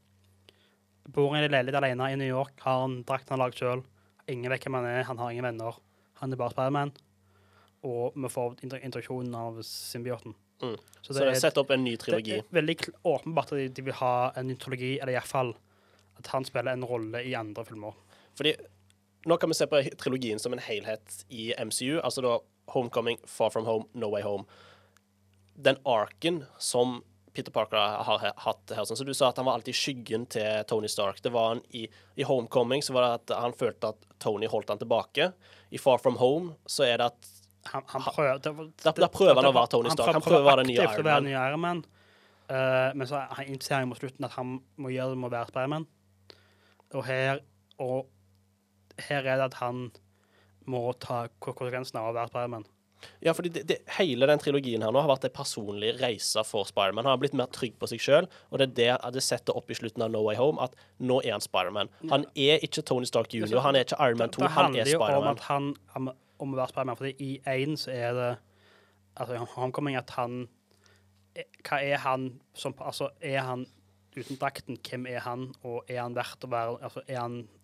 [1.11, 3.83] bor i en leilighet alene i New York, har en drakt han har lagd sjøl.
[4.31, 5.75] Ingen vet hvem han er, han har ingen venner.
[6.21, 6.93] Han er bare Spiderman.
[7.83, 10.35] Og vi får intro- introduksjonen av symbioten.
[10.63, 10.77] Mm.
[11.01, 12.37] Så Så det er sett opp en ny trilogi.
[12.39, 15.53] det er veldig åpenbart at de, de vil ha en ny trilogi, eller iallfall
[16.17, 17.93] at han spiller en rolle i andre filmer.
[18.37, 18.53] Fordi
[19.27, 21.99] nå kan vi se på trilogien som en helhet i MCU.
[22.01, 22.37] Altså da
[22.71, 24.45] Homecoming, Far From Home, No Way Home.
[25.59, 27.01] Den arken som
[27.33, 30.63] Peter Parker har hatt her, sånn som du sa, at han var alltid skyggen til
[30.69, 31.21] Tony Stark.
[31.25, 31.87] Det var han i,
[32.21, 35.31] I Homecoming så var det at han følte at Tony holdt han tilbake.
[35.73, 37.29] I Far From Home så er det at
[37.71, 38.51] Han, han prøver, det,
[38.83, 40.13] Da- da prøver han å være Tony Stark.
[40.13, 41.13] Han prøver å være den nye Iron Man.
[41.23, 41.83] den nye Iron Man.
[42.49, 45.33] Eh, men så han innser han mot slutten at han må gjøre det med å
[45.33, 45.85] være Spiderman.
[46.93, 47.39] Og her,
[47.79, 48.09] og
[49.07, 49.85] her er det at han
[50.67, 52.67] må ta konsekvensen av å være Spiderman.
[53.25, 56.67] Ja, fordi det, det, hele den trilogien her nå har vært en personlig reise for
[56.69, 57.05] Spiderman.
[57.05, 59.69] Han har blitt mer trygg på seg sjøl, og det er det det setter opp
[59.71, 61.89] i slutten av No Way Home, at nå er han Spiderman.
[62.11, 64.81] Han er ikke Tony Stark jr., han er ikke Iron Man 2, det han handler
[64.87, 65.37] er jo om Spiderman.
[65.37, 66.99] at han om, om å være Spiderman.
[66.99, 68.31] Fordi i én så er det
[69.13, 70.47] Altså Homecoming at han
[71.67, 73.67] Hva er han som Altså, er han
[74.17, 74.77] uten drakten?
[74.81, 75.51] Hvem er han?
[75.63, 77.62] Og er han verdt å være Altså, er han ha-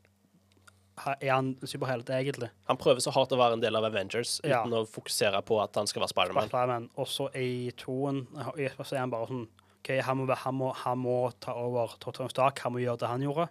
[1.07, 2.49] er han superhelt, egentlig?
[2.67, 4.61] Han prøver så hardt å være en del av Avengers Ja.
[4.61, 6.49] uten å fokusere på at han skal være Spiderman.
[6.49, 9.47] Spider Og så i toen så er han bare sånn
[9.79, 13.07] OK, han må, han må, han må ta over Tottenham Stark, han må gjøre det
[13.07, 13.47] han gjorde.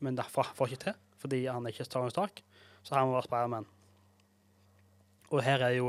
[0.00, 2.42] Men det får han ikke til, fordi han er ikke Tottenham Stark.
[2.84, 3.66] Så han må være Spiderman.
[5.32, 5.88] Og her er jo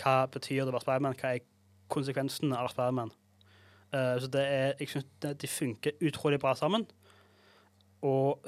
[0.00, 1.18] hva betyr det å være Spiderman?
[1.20, 1.44] Hva er
[1.92, 3.12] konsekvensen av Spiderman?
[3.94, 6.88] Uh, så det er, jeg syns de funker utrolig bra sammen.
[8.02, 8.42] Og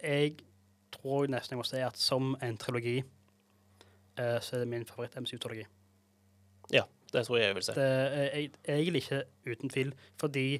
[0.00, 0.38] jeg
[1.06, 2.98] tror nesten jeg må si at som en trilogi,
[4.18, 5.66] eh, så er det min favoritt-MCU-trilogi.
[6.72, 6.82] Ja,
[7.12, 7.72] Det tror jeg jeg vil si.
[7.72, 10.58] Det er jeg- egentlig ikke uten tvil, fordi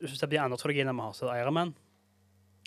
[0.00, 1.74] hvis du ser på de andre trilogiene vi har, så er det Iron Man.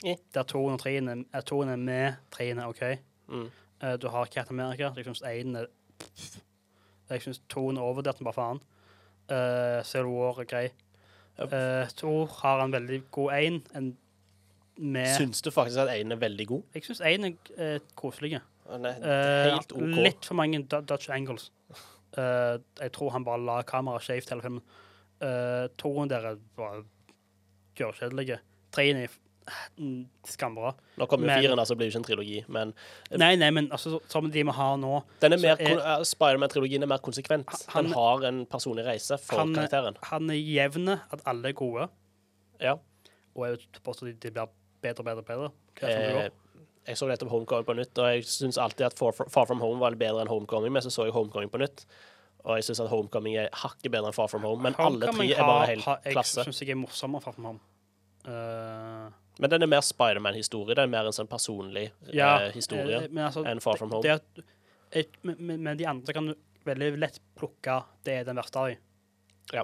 [0.03, 0.15] Ja.
[0.33, 2.81] Der toen og treen er, er toen er med, treen er OK.
[3.27, 3.51] Mm.
[3.81, 4.93] Eh, du har Captain America.
[4.95, 5.65] Jeg syns én er
[7.09, 8.59] Jeg syns toen er overvurdert som bare faen.
[9.31, 10.69] Uh, Civil War er grei.
[11.39, 11.53] Yep.
[11.53, 13.61] Uh, Thor har en veldig god én.
[13.77, 13.97] En
[14.77, 16.63] med Syns du faktisk at én er veldig god?
[16.73, 18.39] Jeg syns én er eh, koselig.
[18.69, 19.97] Han er Eh, helt OK.
[20.01, 21.51] Litt for mange Dutch angles.
[22.17, 24.63] Eh, jeg tror han bare la kameraet skjevt hele filmen.
[25.23, 26.81] Uh, Toen der er bare
[27.79, 28.39] gørrkjedelig.
[28.75, 29.13] Treen er
[29.79, 30.73] mm, skambra.
[30.99, 32.73] Nå kommer jo firen, altså blir det ikke en trilogi, men
[33.21, 36.83] Nei, nei, men altså, som de vi har nå den er mer, er- eh, Spiderman-trilogien
[36.83, 37.47] er mer konsekvent.
[37.73, 39.95] Han- Den har en personlig reise for Han- karakteren.
[40.11, 41.87] Han er jevne, at alle er gode.
[42.59, 42.75] Ja.
[43.35, 44.49] Og jeg påstår de, de blir
[44.83, 45.51] bedre og bedre bedre.
[45.81, 46.29] Eh,
[46.83, 49.13] jeg så nettopp Homecoming på nytt, og jeg syns alltid at Far,
[49.47, 51.85] From Home var bedre enn Homecoming, men så så jeg Homecoming på nytt.
[52.43, 55.29] Og jeg syns at Homecoming er hakket bedre enn Far From Home, men alle tre
[55.31, 56.41] er bare helt har- klasse.
[56.43, 57.61] Jeg syns jeg er morsommere Far From Home.
[58.23, 59.09] Uh,
[59.39, 60.75] Men den er mer Spiderman-historie.
[60.75, 63.91] Det er mer en sånn personlig ja, eh, historie eh, men altså, enn Far From
[63.95, 64.03] Home.
[64.05, 64.43] Det,
[64.93, 66.35] det er, men, men- de andre kan du
[66.67, 68.75] veldig lett plukke det er den verste av.
[69.51, 69.63] Ja.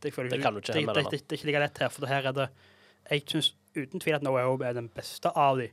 [0.00, 1.78] Det, Det kan du ikke det, med det, det, det, det er ikke like lett
[1.78, 2.48] her, for det her er det
[3.10, 5.72] Jeg syns uten tvil at No Way Home er den beste av dem.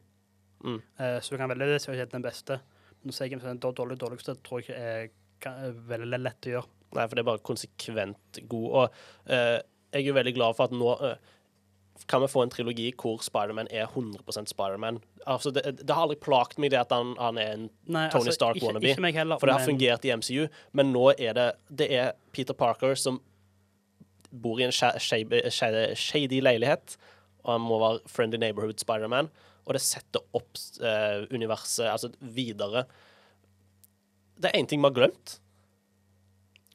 [0.63, 0.79] Mm.
[0.99, 2.59] Uh, så du kan veldig lett si at den beste.
[3.03, 5.11] Men så som er den dårlig, dårligste, tror jeg er,
[5.43, 6.71] kan, er veldig lett å gjøre.
[6.93, 8.67] Nei, for det er bare konsekvent god.
[8.69, 9.59] Og uh,
[9.93, 11.15] jeg er jo veldig glad for at nå uh,
[12.09, 14.99] kan vi få en trilogi hvor Spiderman er 100% Spiderman.
[15.25, 18.33] Altså, det, det har aldri plagt meg det at han, han er en Nei, Tony
[18.33, 19.39] Stark ikke, wannabe, Ikke heller.
[19.39, 22.95] For det har men- fungert i MCU, men nå er det Det er Peter Parker
[22.99, 23.21] som
[24.33, 26.95] bor i en shady leilighet,
[27.43, 29.29] og han må være friendly neighborhood Spiderman,
[29.63, 32.85] og det setter opp eh, universet altså videre.
[34.39, 35.37] Det er én ting vi har glemt.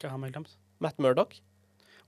[0.01, 0.55] Hva har vi glemt?
[0.81, 1.35] Matt Murdoch.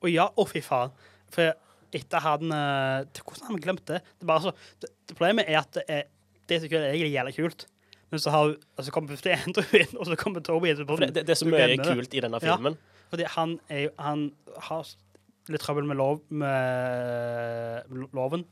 [0.02, 0.94] Å ja, å fy faen.
[1.32, 1.52] For
[1.94, 4.00] etter han eh, Hvordan har vi glemt det?
[4.22, 6.10] det, bare så, det, det problemet er at det er
[6.52, 7.66] det er egentlig jævlig kult.
[8.12, 10.82] Men så har altså kommer først Andrew inn, og så kommer Toby inn.
[10.84, 12.58] Det, det, det er så mye kult i denne Ja.
[12.58, 12.76] filmen.
[13.12, 14.26] Fordi han, er, han
[14.68, 14.90] har
[15.54, 18.46] litt trøbbel med, lov, med loven.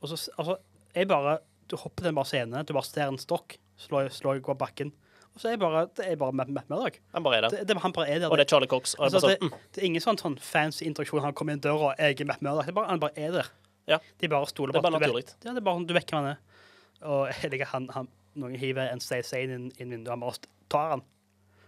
[0.00, 0.58] Og så altså,
[0.94, 1.38] jeg bare
[1.70, 4.92] Du hopper til en bare scene, du bare ser en stokk, slår, slår går bakken.
[5.34, 6.98] Og så er jeg bare, det er bare med, med, med deg.
[7.16, 7.54] Han bare er der.
[7.56, 8.28] Det, det, han bare er der.
[8.30, 8.92] Og det er Charlie Cox.
[8.94, 11.24] Og det Altså, sånn, mm, det er ingen sånn, sånn fancy interaksjon.
[11.24, 12.50] Han kommer inn døra, og jeg er med.
[12.60, 13.48] Det er bare, han bare er der.
[13.90, 13.98] Ja.
[14.22, 16.12] De bare stoler er på at du vet, ja, det er bare, sånn, du vet
[16.12, 16.68] hvem han er.
[17.10, 20.52] Og jeg liker han, han Noen hiver en Stay Sane inn, inn vinduet, han bare
[20.72, 21.04] tar han.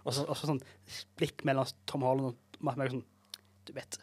[0.07, 0.63] Og så, og så sånn
[1.19, 3.05] blikk mellom Tom Holland og Murdock sånn
[3.67, 3.99] Du vet,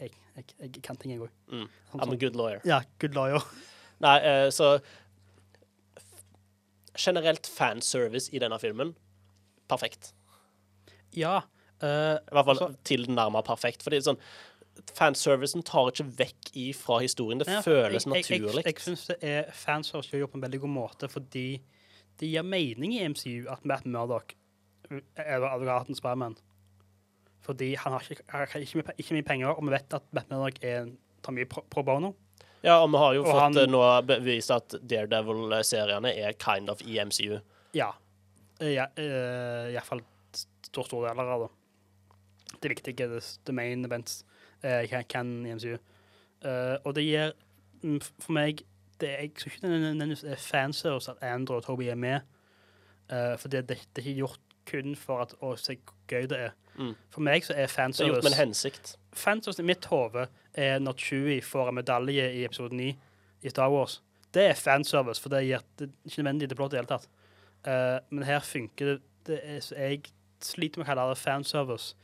[0.00, 1.30] jeg, jeg, jeg kan ting, jeg òg.
[1.52, 2.60] mm, Sånn, I'm a sånn, good lawyer.
[2.64, 3.42] ja, good lawyer.
[4.00, 4.78] Nei, eh, så
[6.98, 8.90] Generelt fanservice i denne filmen
[9.70, 10.10] perfekt.
[11.16, 11.38] Ja.
[11.82, 13.82] Uh, I hvert fall Altså- tilnærma perfekt.
[13.82, 14.18] Fordi sånn
[14.96, 17.38] Fanservicen tar ikke vekk ifra historien.
[17.38, 18.64] Det Ja, føles jeg, jeg, naturlig.
[18.64, 21.60] Jeg, jeg syns det er fanservice gjør på en veldig god måte, fordi
[22.18, 24.34] det gir mening i MCU at Matt Murdock
[24.90, 26.36] er advokaten Spiderman.
[27.42, 30.44] Fordi han har ikke, har ikke, mye, ikke mye penger, og vi vet at Batman
[30.62, 32.12] er, tar mye pro, pro bono.
[32.62, 36.70] Ja, og vi har jo Og fått han- eh, nå bevist at Daredevil-seriene er kind
[36.70, 37.40] of i MCU.
[37.74, 37.90] Ja.
[38.60, 41.50] Eh, Ja, uh, Iallfall stor, stor del av det.
[42.62, 44.24] Det viktige, er the main events,
[44.64, 45.78] uh, kan, i MCU.
[46.44, 47.32] Eh, og det gir
[47.82, 48.62] mm, for meg
[48.98, 52.20] det, Jeg tror ikke det er fanservice at Andrew og Toby er med.
[53.10, 55.76] Uh, for det, det, det er ikke gjort kun for at, å se
[56.08, 56.52] gøy det er.
[56.78, 56.94] Mm.
[57.12, 58.94] For meg så er fanservice Det er gjort med en hensikt.
[59.12, 62.88] Fanservice i mitt hode er når Chewie får en medalje i episode 9
[63.42, 64.00] i Star Wars.
[64.34, 66.92] Det er fanservice, for det gir det er ikke nødvendig til plott i det hele
[66.94, 67.08] tatt.
[67.62, 70.02] Uh, men her funker det, det er, så Jeg
[70.42, 71.94] sliter med å kalle det fanservice,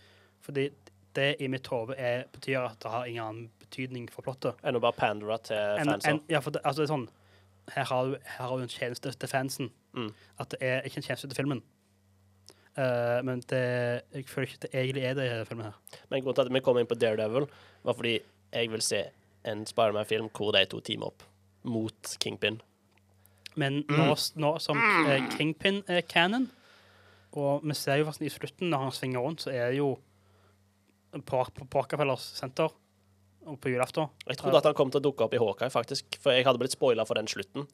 [0.44, 0.68] fordi
[1.16, 1.96] det i mitt hode
[2.32, 4.58] betyr at det har ingen annen betydning for plottet.
[4.62, 6.14] Enn å bare pandere til En, fanser.
[6.14, 7.08] en, ja, for det, altså det er sånn
[7.74, 9.72] Her har du, her har du en tjeneste til fansen.
[9.92, 10.12] Mm.
[10.40, 11.60] At det er ikke en tjeneste til filmen.
[12.78, 13.62] Eh, men det,
[14.14, 15.78] jeg føler ikke at det egentlig er det i denne filmen her.
[16.12, 17.48] Men grunnen til at vi kom inn på Daredevil,
[17.84, 18.12] var fordi
[18.54, 19.00] jeg vil se
[19.50, 21.24] en Spiderman-film hvor de to teamer opp
[21.68, 22.60] mot Kingpin.
[23.58, 23.96] Men Mm.
[23.98, 26.46] nå, nå som eh, Kingpin er canon,
[27.32, 29.96] og vi ser jo faktisk i slutten, når han svinger rundt, så er det jo
[31.26, 32.70] på, på, Senter
[33.48, 34.08] og på julaften.
[34.28, 36.18] Jeg trodde at han kom til å dukke opp i Hawkeye, faktisk.
[36.20, 37.66] For jeg hadde blitt spoila for den slutten.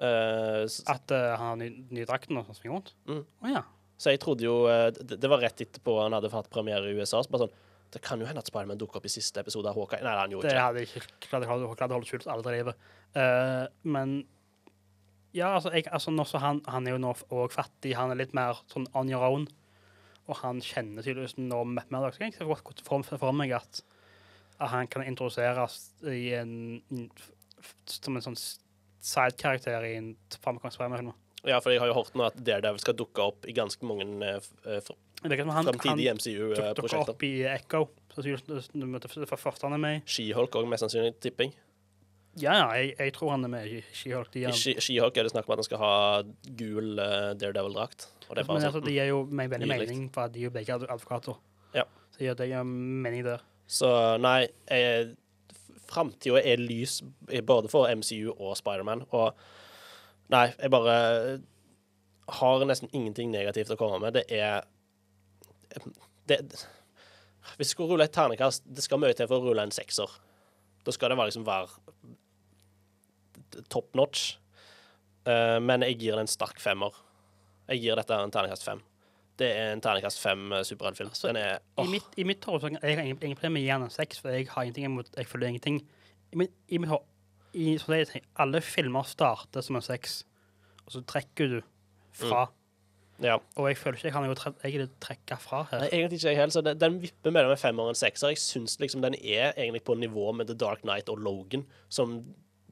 [0.00, 2.92] Eh, s- At eh, han har ny, ny drakten og svinger rundt.
[3.06, 3.24] Å Mm.
[3.54, 3.62] ja.
[4.04, 6.98] Så jeg trodde jo eh, det, det var rett etterpå han hadde hatt premiere i
[6.98, 7.22] USA.
[7.24, 7.62] Så bare sånn
[7.94, 10.02] Det kan jo hende at Spiderman dukker opp i siste episode av Hawkeye.
[10.04, 12.88] Nei, han gjorde Det ikke hadde jeg ikke klart, å holde skjult alle livet.
[13.14, 14.16] Uh, men
[15.34, 17.94] ja, altså, jeg, altså nå så han, han er jo nå òg fattig.
[17.98, 19.48] Han er litt mer sånn on your own.
[20.26, 22.10] Og han kjenner tydeligvis nå mer.
[22.14, 23.82] Så jeg kan godt for, for meg at,
[24.58, 25.80] at han kan introduseres
[26.10, 26.54] i en,
[27.90, 28.38] som en sånn
[29.04, 31.14] sidekarakter i en framkommende Spiderman-film.
[31.44, 34.06] Ja, for jeg har jo hørt nå at Daredevil skal dukke opp i ganske mange
[34.24, 37.82] eh, f- eh, fr- Det virker som han, dukker opp i Echo.
[38.14, 40.02] Første han er med i.
[40.06, 41.52] She-Hulk òg, mest sannsynlig, tipping.
[42.40, 44.34] Ja, ja, jeg, jeg tror han er med i She-Hulk.
[44.40, 45.92] I She-Hulk er det snakk om at han skal ha
[46.58, 48.08] gul uh, Daredevil-drakt.
[48.34, 51.36] Men sånn, altså, de er jo med veldig mening, for de er jo begge advokater.
[51.76, 51.84] Ja.
[52.16, 53.44] Så det gir mening der.
[53.70, 53.90] Så
[54.22, 54.48] nei,
[55.88, 56.98] framtida er lys
[57.46, 59.04] både for MCU og Spiderman.
[59.14, 59.34] Og
[60.32, 60.94] nei, jeg bare
[62.38, 64.16] har nesten ingenting negativt å komme med.
[64.16, 64.64] Det er
[66.28, 66.38] det,
[67.56, 70.10] Hvis jeg skulle rulle et ternekast Det skal mye til for å rulle en sekser.
[70.84, 71.68] Da skal det være liksom være
[73.72, 74.34] top notch.
[75.24, 76.96] Uh, men jeg gir det en sterk femmer.
[77.70, 78.82] Jeg gir dette en ternekast fem.
[79.40, 81.12] Det er en ternekast fem uh, superheltfilm.
[81.12, 83.64] Altså, Den er I mitt, i mitt hår, jeg har ingen ingen problem med å
[83.64, 85.80] gi den en seks, for jeg har ingenting imot Jeg føler ingenting.
[86.32, 87.02] I mitt, i mitt hår,
[87.54, 90.22] i, så det jeg alle filmer starter som en seks,
[90.84, 91.58] og så trekker du
[92.14, 92.46] fra.
[93.22, 93.38] ja.
[93.56, 95.84] Og jeg føler ikke jeg kan jo tre, egentlig trekke fra her.
[95.84, 96.54] Nei, egentlig ikke jeg heller.
[96.54, 98.34] Så den, den vipper mellom en femmer og en sekser.
[98.34, 102.20] Jeg syns liksom den er egentlig på nivå med The Dark Knight og Logan, som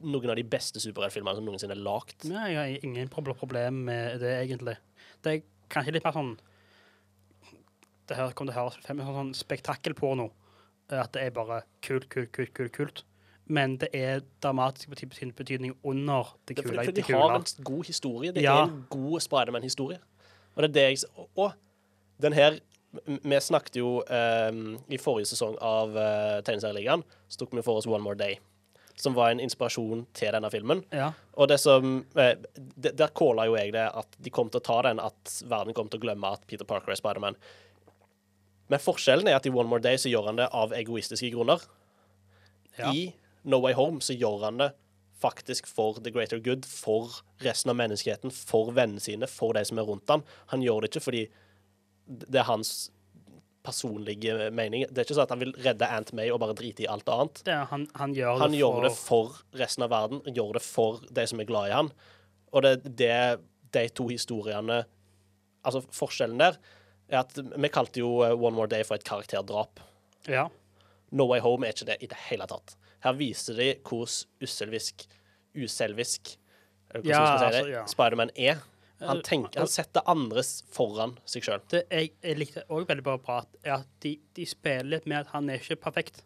[0.03, 2.27] noen av de beste superheltfilmene som noensinne er lagd.
[2.27, 4.77] Jeg har ingen problem med det, egentlig.
[5.23, 6.33] Det er kanskje litt mer sånn
[8.03, 10.27] Det her kommer til å høres sånn, spektakkelporno.
[10.91, 12.73] At det er bare kult, kult, kult, kult.
[12.75, 13.03] kult.
[13.47, 14.89] Men det er dramatisk
[15.35, 16.67] betydning under det kule.
[16.77, 18.31] fordi det de har en god historie.
[18.31, 18.61] Det Ja.
[18.63, 19.99] er en god Spiderman-historie.
[20.55, 21.51] Og det er det jeg Og,
[22.21, 22.59] den her
[23.23, 27.87] Vi snakket jo um, i forrige sesong av uh, Tegneserieligaen, så tok vi for oss
[27.87, 28.35] One More Day.
[28.95, 30.83] Som var en inspirasjon til denne filmen.
[30.93, 31.11] Ja.
[31.33, 34.81] Og det som de- Der calla jo jeg det at de kom til å ta
[34.83, 37.35] den, at verden kom til å glemme at Peter Parker er Spiderman.
[38.69, 41.59] Men forskjellen er at i One More Day så gjør han det av egoistiske grunner.
[42.77, 42.91] Ja.
[42.93, 43.11] I
[43.43, 44.71] No Way Home så gjør han det
[45.23, 49.79] faktisk for the greater good, for resten av menneskeheten, for vennene sine, for de som
[49.79, 50.23] er rundt ham.
[50.51, 51.21] Han gjør det ikke fordi
[52.07, 52.73] det er hans
[53.63, 54.83] personlige mening.
[54.91, 57.07] Det er ikke sånn at han vil redde Aunt May og bare drite i alt
[57.13, 57.39] annet.
[57.47, 60.35] Det, er- han, han gjør Han det gjør for det for resten av verden, han
[60.35, 61.91] gjør det for de som er glad i han.
[62.51, 63.13] Og det, det
[63.73, 64.83] de to historiene
[65.63, 66.57] Altså, forskjellen der
[67.07, 69.79] er at vi kalte jo eh, One More Day for et karakterdrap.
[70.27, 70.49] Ja.
[71.15, 72.73] No Way Home er ikke det i det hele tatt.
[73.03, 74.07] Her viser de hvor
[74.41, 75.07] uselvisk,
[75.57, 76.37] uselvisk
[76.93, 77.87] hvordan Ja, si altså, det, ja.
[77.89, 78.61] Spiderman er.
[79.03, 81.63] Han, Eh, tenker, han setter andres foran seg sjøl.
[81.71, 85.33] Det jeg, jeg likte òg veldig bra er at de, de spiller litt med at
[85.33, 86.21] han er ikke perfekt.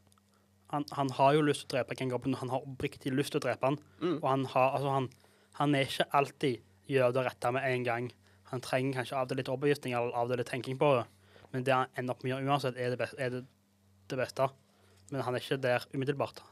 [0.73, 3.45] Han, han har jo lyst til å drepe Ken han har oppriktig lyst til å
[3.47, 3.79] drepe han.
[4.01, 4.17] Mm.
[4.19, 5.09] Og han, har, altså han,
[5.61, 8.09] han er ikke alltid gjør det rette med en gang.
[8.51, 11.07] Han trenger kanskje av det litt overbevisning eller av det litt tenking på det.
[11.53, 13.41] Men det han ender opp med å gjøre uansett, er det, beste, er det,
[14.11, 14.49] det beste.
[15.11, 16.43] Men han er ikke der umiddelbart.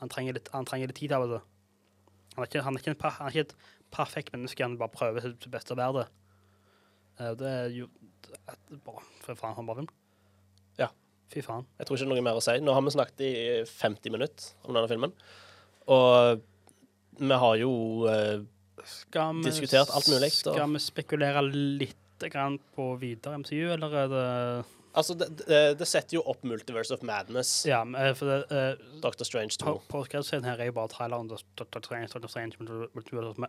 [0.00, 1.40] Han trenger litt, han trenger litt tid av det.
[2.34, 3.56] Han er ikke, han er ikke, en, han er ikke et
[3.94, 6.06] perfekt menneske, han bare prøver sitt beste å være det.
[7.20, 7.88] Eh, Det er jo
[8.24, 8.98] det er bra.
[9.22, 9.92] Fy faen, han bare film.
[10.80, 10.88] Ja.
[11.30, 11.66] Fy faen.
[11.78, 12.56] Jeg tror ikke det er noe mer å si.
[12.64, 13.34] Nå har vi snakket i
[13.70, 15.14] 50 minutter om denne filmen.
[15.94, 16.42] Og
[17.20, 17.72] vi har jo
[18.10, 20.32] eh, vi, Diskutert alt mulig.
[20.34, 24.26] Skal vi spekulere litt grann på videre MCU, eller er det
[24.94, 28.38] Altså, det, det, det setter jo opp Multiverse of Madness, Ja, eh, for det
[28.78, 29.72] uh, Doctor Strange 2.
[29.90, 32.58] Podcastscenen her er jo bare traileren til Doctor Strange, Doctor Strange,
[32.94, 33.48] Multiverse of, Ma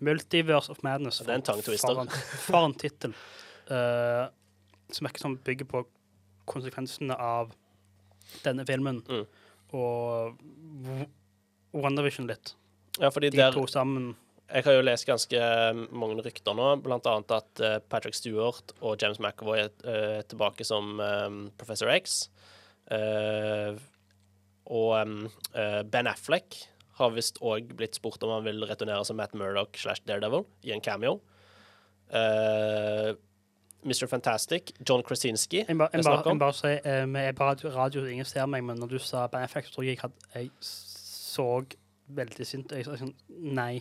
[0.00, 1.18] Multiverse of Madness.
[1.20, 1.92] Det er en tongue twister.
[1.94, 2.14] For en,
[2.46, 3.12] for en tittel.
[3.70, 4.30] Uh,
[4.90, 5.84] som ikke sånn bygger på
[6.50, 7.52] konsekvensene av
[8.46, 9.26] denne filmen Mm.
[9.76, 10.38] og
[11.76, 12.54] WandaVision litt.
[12.98, 14.14] Ja, fordi De der, to sammen.
[14.50, 15.40] Jeg har jo lest ganske
[15.94, 20.98] mange rykter nå, annet at eh, Patrick Stewart og James McAvoy er eh, tilbake som
[21.00, 21.28] eh,
[21.60, 22.24] Professor X.
[22.90, 23.78] Eh,
[24.70, 24.92] og
[25.54, 26.58] eh, Ben Affleck
[27.00, 30.74] har visst òg blitt spurt om han vil returnere som Matt Murdoch slash Daredevil i
[30.74, 31.20] en cameo.
[32.10, 33.14] Eh,
[33.86, 34.06] Mr.
[34.10, 38.04] Fantastic, John Krasinski Jeg bare, jeg jeg bare si, eh, vi er på radio, radio,
[38.04, 41.46] ingen ser meg, men når du sa Ben Affleck, så tror jeg at jeg så
[42.10, 43.80] veldig sint Jeg sa sånn Nei.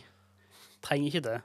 [0.86, 1.38] Trenger ikke det.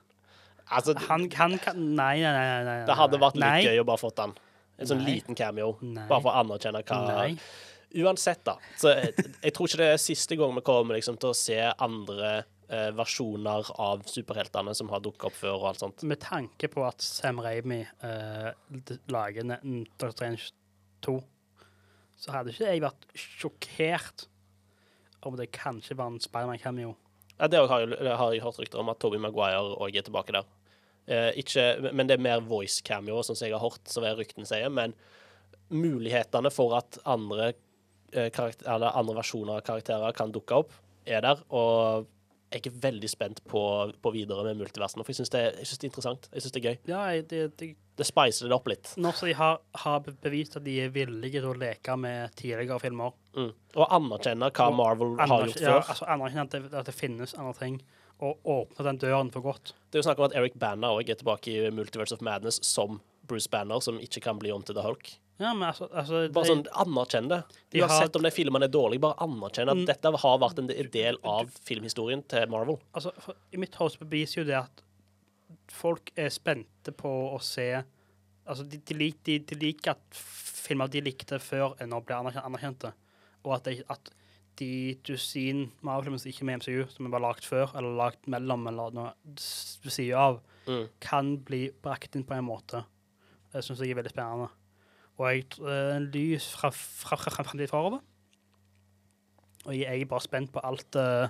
[0.72, 2.48] Altså, Han kan, kan Nei, nei, nei.
[2.48, 2.78] nei, nei.
[2.88, 3.64] det hadde vært litt nei.
[3.68, 4.32] gøy å bare fått han.
[4.80, 5.12] En sånn Nei.
[5.18, 7.36] liten cameo, bare for å anerkjenne hva Nei.
[8.02, 8.56] Uansett, da.
[8.80, 9.12] Så jeg,
[9.44, 12.32] jeg tror ikke det er siste gang vi kommer liksom, til å se andre
[12.66, 16.02] eh, versjoner av superheltene som har dukket opp før og alt sånt.
[16.10, 18.50] Med tanke på at Sam Raimi eh,
[19.14, 20.10] lager Dr.
[20.10, 20.50] Strange
[21.06, 21.14] 2,
[22.24, 24.26] så hadde ikke jeg vært sjokkert
[25.24, 26.96] om det kanskje var en Spiderman-cameo.
[27.40, 30.36] Ja, det har jeg, har jeg hørt rykter om, at Toby Maguire òg er tilbake
[30.36, 30.46] der.
[31.10, 34.16] Eh, ikke, men det er mer voice cameo, sånn som jeg har hørt, som er
[34.18, 34.70] ryktene sier.
[34.72, 34.94] Men
[35.74, 37.52] mulighetene for at andre,
[38.14, 40.72] eh, andre versjoner av karakterer kan dukke opp,
[41.04, 41.42] er der.
[41.50, 42.06] Og
[42.54, 43.60] jeg er ikke veldig spent på,
[43.98, 46.28] på videre med multiversene, for jeg syns det, det er interessant.
[46.30, 46.76] Jeg synes det er gøy.
[46.92, 47.00] Ja,
[47.32, 48.92] det, det, Det spicer det opp litt.
[48.96, 53.12] når de har, har bevist at de er villige til å leke med tidligere filmer
[53.34, 53.48] Mm.
[53.74, 55.64] Og anerkjenne hva Og Marvel har gjort før.
[55.66, 57.80] ja, altså Anerkjenne at, at det finnes andre ting,
[58.22, 59.72] og åpne den døren for godt.
[59.90, 62.60] Det er jo snakk om at Eric Banner òg er tilbake i Multiverse of Madness
[62.62, 65.16] som Bruce Banner, som ikke kan bli om til The Hulk.
[65.40, 67.40] Ja, men altså, altså Bare sånn, anerkjenn det.
[67.70, 69.86] De har- Uansett om de filmene er dårlige, bare anerkjenn at Mm.
[69.86, 72.78] dette har vært en del av filmhistorien til Marvel.
[72.94, 74.82] altså, for, I mitt hode beviser jo det at
[75.68, 77.84] folk er spente på å se
[78.46, 82.92] Altså, de, de, lik, de, liker at filmer de likte før, nå blir anerkjent, anerkjente.
[83.42, 84.10] Og at, at
[84.56, 88.26] de dusin Marvel-filmer som ikke er med MCU, som er bare lagd før, eller lagd
[88.28, 90.88] mellom, eller noe ved siden av, Mm.
[91.00, 92.84] kan bli brakt inn på en måte.
[93.50, 94.50] Det syns jeg er veldig spennende.
[95.18, 98.00] Og jeg uh, lys fra, fra, fra, fra fra forover.
[99.64, 101.28] Og jeg, jeg er bare spent på alt uh,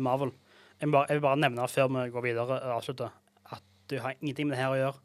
[0.00, 0.32] Marvel.
[0.80, 3.12] Jeg, bare, jeg vil bare nevne før vi går videre og avslutter,
[3.52, 5.00] at det har ingenting med det her å gjøre.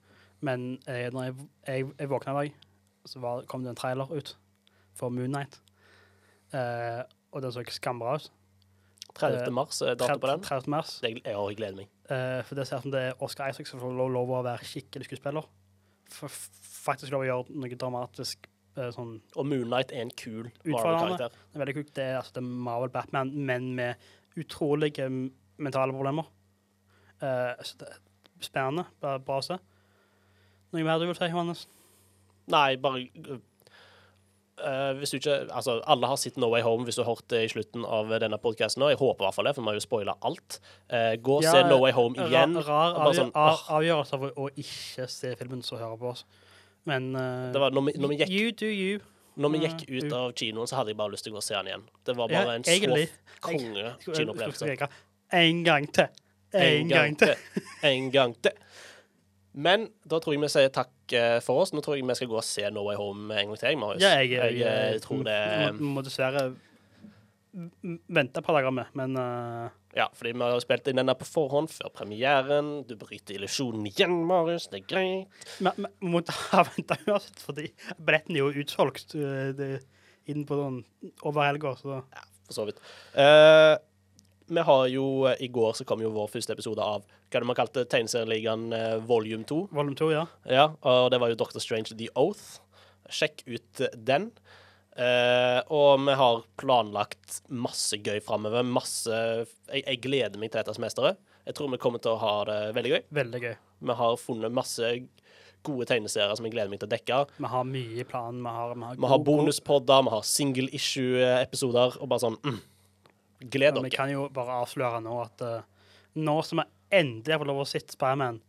[0.45, 1.35] Men eh, når jeg,
[1.67, 2.67] jeg, jeg våkna i dag,
[3.07, 4.33] så var, kom det en trailer ut
[4.97, 5.59] for Moonnight.
[6.49, 8.31] Uh, og den så skambra ut.
[9.19, 9.37] 30.
[9.37, 10.43] Eh, mars er dato på den.
[10.45, 10.71] 30.
[10.71, 10.95] mars.
[11.03, 11.91] Det, jeg, jeg gleder meg.
[12.09, 14.43] Uh, for det ser ut som det er Oscar Isaac som får lov, lov å
[14.47, 15.47] være skikkelig skuespiller.
[16.13, 18.47] For faktisk lov å gjøre noe dramatisk
[18.77, 20.49] eh, sånn Og Moonlight er en kul.
[20.65, 21.35] Marvel-karakter.
[21.35, 21.91] Det er veldig kult.
[21.95, 25.09] Det er, altså, det er Marvel Batman, men med utrolige
[25.59, 26.29] mentale problemer.
[27.19, 27.99] Eh, så det er
[28.45, 28.87] spennende.
[29.01, 29.59] Bra, bra å se.
[30.73, 31.65] Noe mer du vil si, Johannes?
[32.49, 33.41] Nei, bare eh,
[34.99, 37.43] hvis du ikke Altså, alle har sett No Way Home hvis du har hørt det
[37.45, 38.83] i slutten av denne podkasten.
[38.89, 40.59] Jeg håper i hvert fall det, for vi har jo spoila alt.
[40.89, 42.57] Eh, gå og Ja, se No Way Home igjen.
[42.67, 46.25] Rar, rar sånn, av- avgjørelse av å, ikke se filmen som hører på oss.
[46.85, 48.99] Men eh, Det var når vi, når vi gikk You do you.
[49.39, 51.45] Når vi gikk ut av kinoen, så hadde jeg bare lyst til å gå og
[51.45, 51.83] se den igjen.
[52.03, 53.05] Det var Ja, bare en egentlig.
[53.07, 54.89] så konge kinoopplevelse.
[55.31, 56.07] En gang til.
[56.59, 57.35] En gang til.
[57.87, 58.51] En gang til.
[59.53, 61.73] Men da tror jeg vi sier takk eh, for oss.
[61.73, 63.69] Nå tror jeg vi skal gå og se No Way Home en gang til.
[63.69, 64.03] jeg, Marius.
[64.03, 65.37] Ja, jeg, jeg, eh, tror det
[65.79, 66.49] må, må dessverre
[67.49, 69.69] vente et par dager med, men uh...
[69.97, 72.83] Ja, fordi vi har spilt inn denne på forhånd før premieren.
[72.85, 74.67] Du bryter illusjonen igjen, Marius.
[74.69, 75.47] Det er greit.
[75.65, 79.17] Men vi- måtte må ha venta uansett, fordi billetten er jo utsolgt
[79.57, 79.71] det,
[80.29, 80.83] inn på sånn
[81.25, 82.03] over helga, så
[82.45, 82.79] For så vidt.
[83.17, 83.75] Eh,
[84.49, 87.47] vi har jo eh, I går så kom jo vår første episode av hva det
[87.47, 89.59] man kalte Tegneserieligaen uh, volume 2.
[89.75, 90.25] Volume 2, ja.
[90.49, 92.59] Ja, og det var jo Doctor Strange The Oath.
[93.09, 94.31] Sjekk ut eh, den.
[94.99, 98.65] Eh, og vi har planlagt masse gøy framover.
[98.65, 101.21] Masse jeg, jeg gleder meg til dette semesteret.
[101.45, 103.01] Jeg tror vi kommer til å ha det veldig gøy.
[103.21, 103.55] Veldig gøy.
[103.89, 104.91] Vi har funnet masse
[105.65, 107.21] gode tegneserier som jeg gleder meg til å dekke.
[107.39, 108.41] Vi har mye i planen.
[108.43, 112.59] Vi har, vi har, Vi har bonuspodder, vi har single issue-episoder, og bare sånn mm,
[113.39, 113.83] Gled dere.
[113.83, 115.61] vi kan jo bare avsløre nå at uh,
[116.19, 116.65] nå som vi
[116.99, 118.41] endelig har fått lov å sitte Spiderman,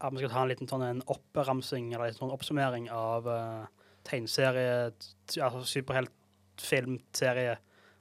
[0.00, 3.64] at vi skal ta en liten sånn en oppramsing eller en sånn oppsummering av uh,
[4.06, 4.92] tegneserie,
[5.42, 5.64] altså
[6.58, 7.56] superheltfilmserie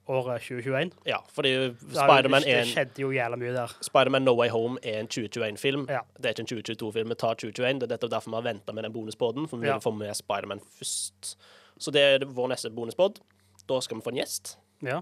[0.07, 0.91] året 2021.
[1.09, 3.73] Ja, fordi Det Spiderman er en skjedde jo jævla mye der.
[3.83, 5.83] Spiderman No Way Home er en 2021-film.
[5.91, 5.99] Ja.
[6.15, 7.09] Det er ikke en 2022-film.
[7.11, 7.81] Vi tar 2021.
[7.81, 9.73] Det er nettopp derfor vi har venta med den bonuspoden, for vi Ja.
[9.75, 11.35] vil få med Spiderman først.
[11.77, 13.19] Så det er vår neste bonuspod.
[13.67, 14.55] Da skal vi få en gjest.
[14.81, 15.01] Ja.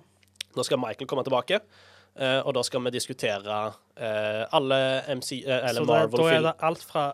[0.56, 1.60] Da skal Michael komme tilbake.
[2.16, 4.80] eh, og da skal vi diskutere eh, alle
[5.18, 7.06] MC, eh, eller Så det, da er det alt fra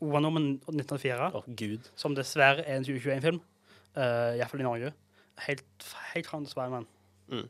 [0.00, 1.90] Wonder Woman 1904, oh, gud.
[1.96, 3.40] som dessverre er en 2021-film,
[3.96, 4.92] uh, iallfall i Norge,
[5.46, 5.64] helt,
[6.14, 6.86] helt til Spiderman.
[7.28, 7.48] Mm.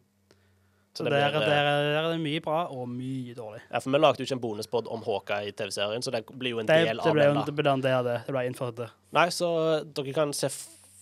[0.93, 3.61] Så Det der, blir, der, der er det mye bra og mye dårlig.
[3.71, 6.51] Ja, for vi lagde jo ikke en bonuspod om Hawkeye i TV-serien, så det blir
[6.57, 7.39] jo en Det, del det av den.
[7.47, 8.17] det ble en del av det.
[8.27, 8.89] Det ble innført det.
[9.15, 9.53] Nei, så
[9.87, 10.51] dere kan se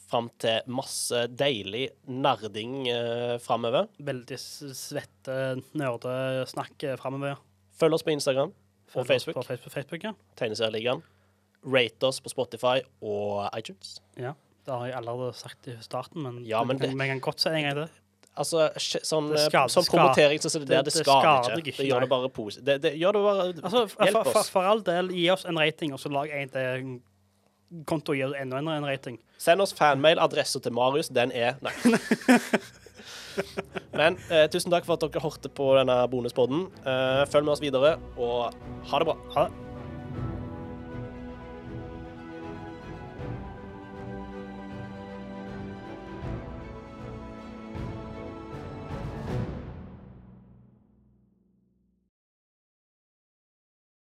[0.09, 3.89] fram til masse deilig nerding eh, framover.
[4.01, 5.39] Veldig svette
[5.77, 7.37] nerdesnakk framover.
[7.79, 8.53] Følg oss på Instagram
[8.97, 9.37] og Facebook.
[9.39, 10.13] På Facebook, Facebook ja.
[10.41, 11.03] Tegneserieligaen.
[11.69, 13.99] Rate oss på Spotify og iTunes.
[14.19, 14.35] ja.
[14.69, 17.49] Det har jeg allerede sagt i starten, men, Ja, men det- vi kan godt si
[17.49, 17.89] en gang til.
[18.37, 21.73] Altså, sånn, eh, skader- som promotering så det der det- det skader ikke.
[21.79, 22.65] Det gjør det bare positivt.
[22.67, 24.51] Det, det gjør det bare Altså, for, Hjelp for, for, oss.
[24.51, 27.01] for all del, gi oss en rating, og så lag en til
[27.89, 29.19] konto gir enda en, rating.
[29.39, 30.19] Send oss fanmail.
[30.19, 31.75] Adressa til Marius, den er Nei.
[33.99, 36.67] Men eh, tusen takk for at dere hørte på denne bonuspodden.
[36.83, 38.55] Eh, følg med oss videre, og
[38.91, 39.19] ha det bra.
[39.37, 39.68] Ha det.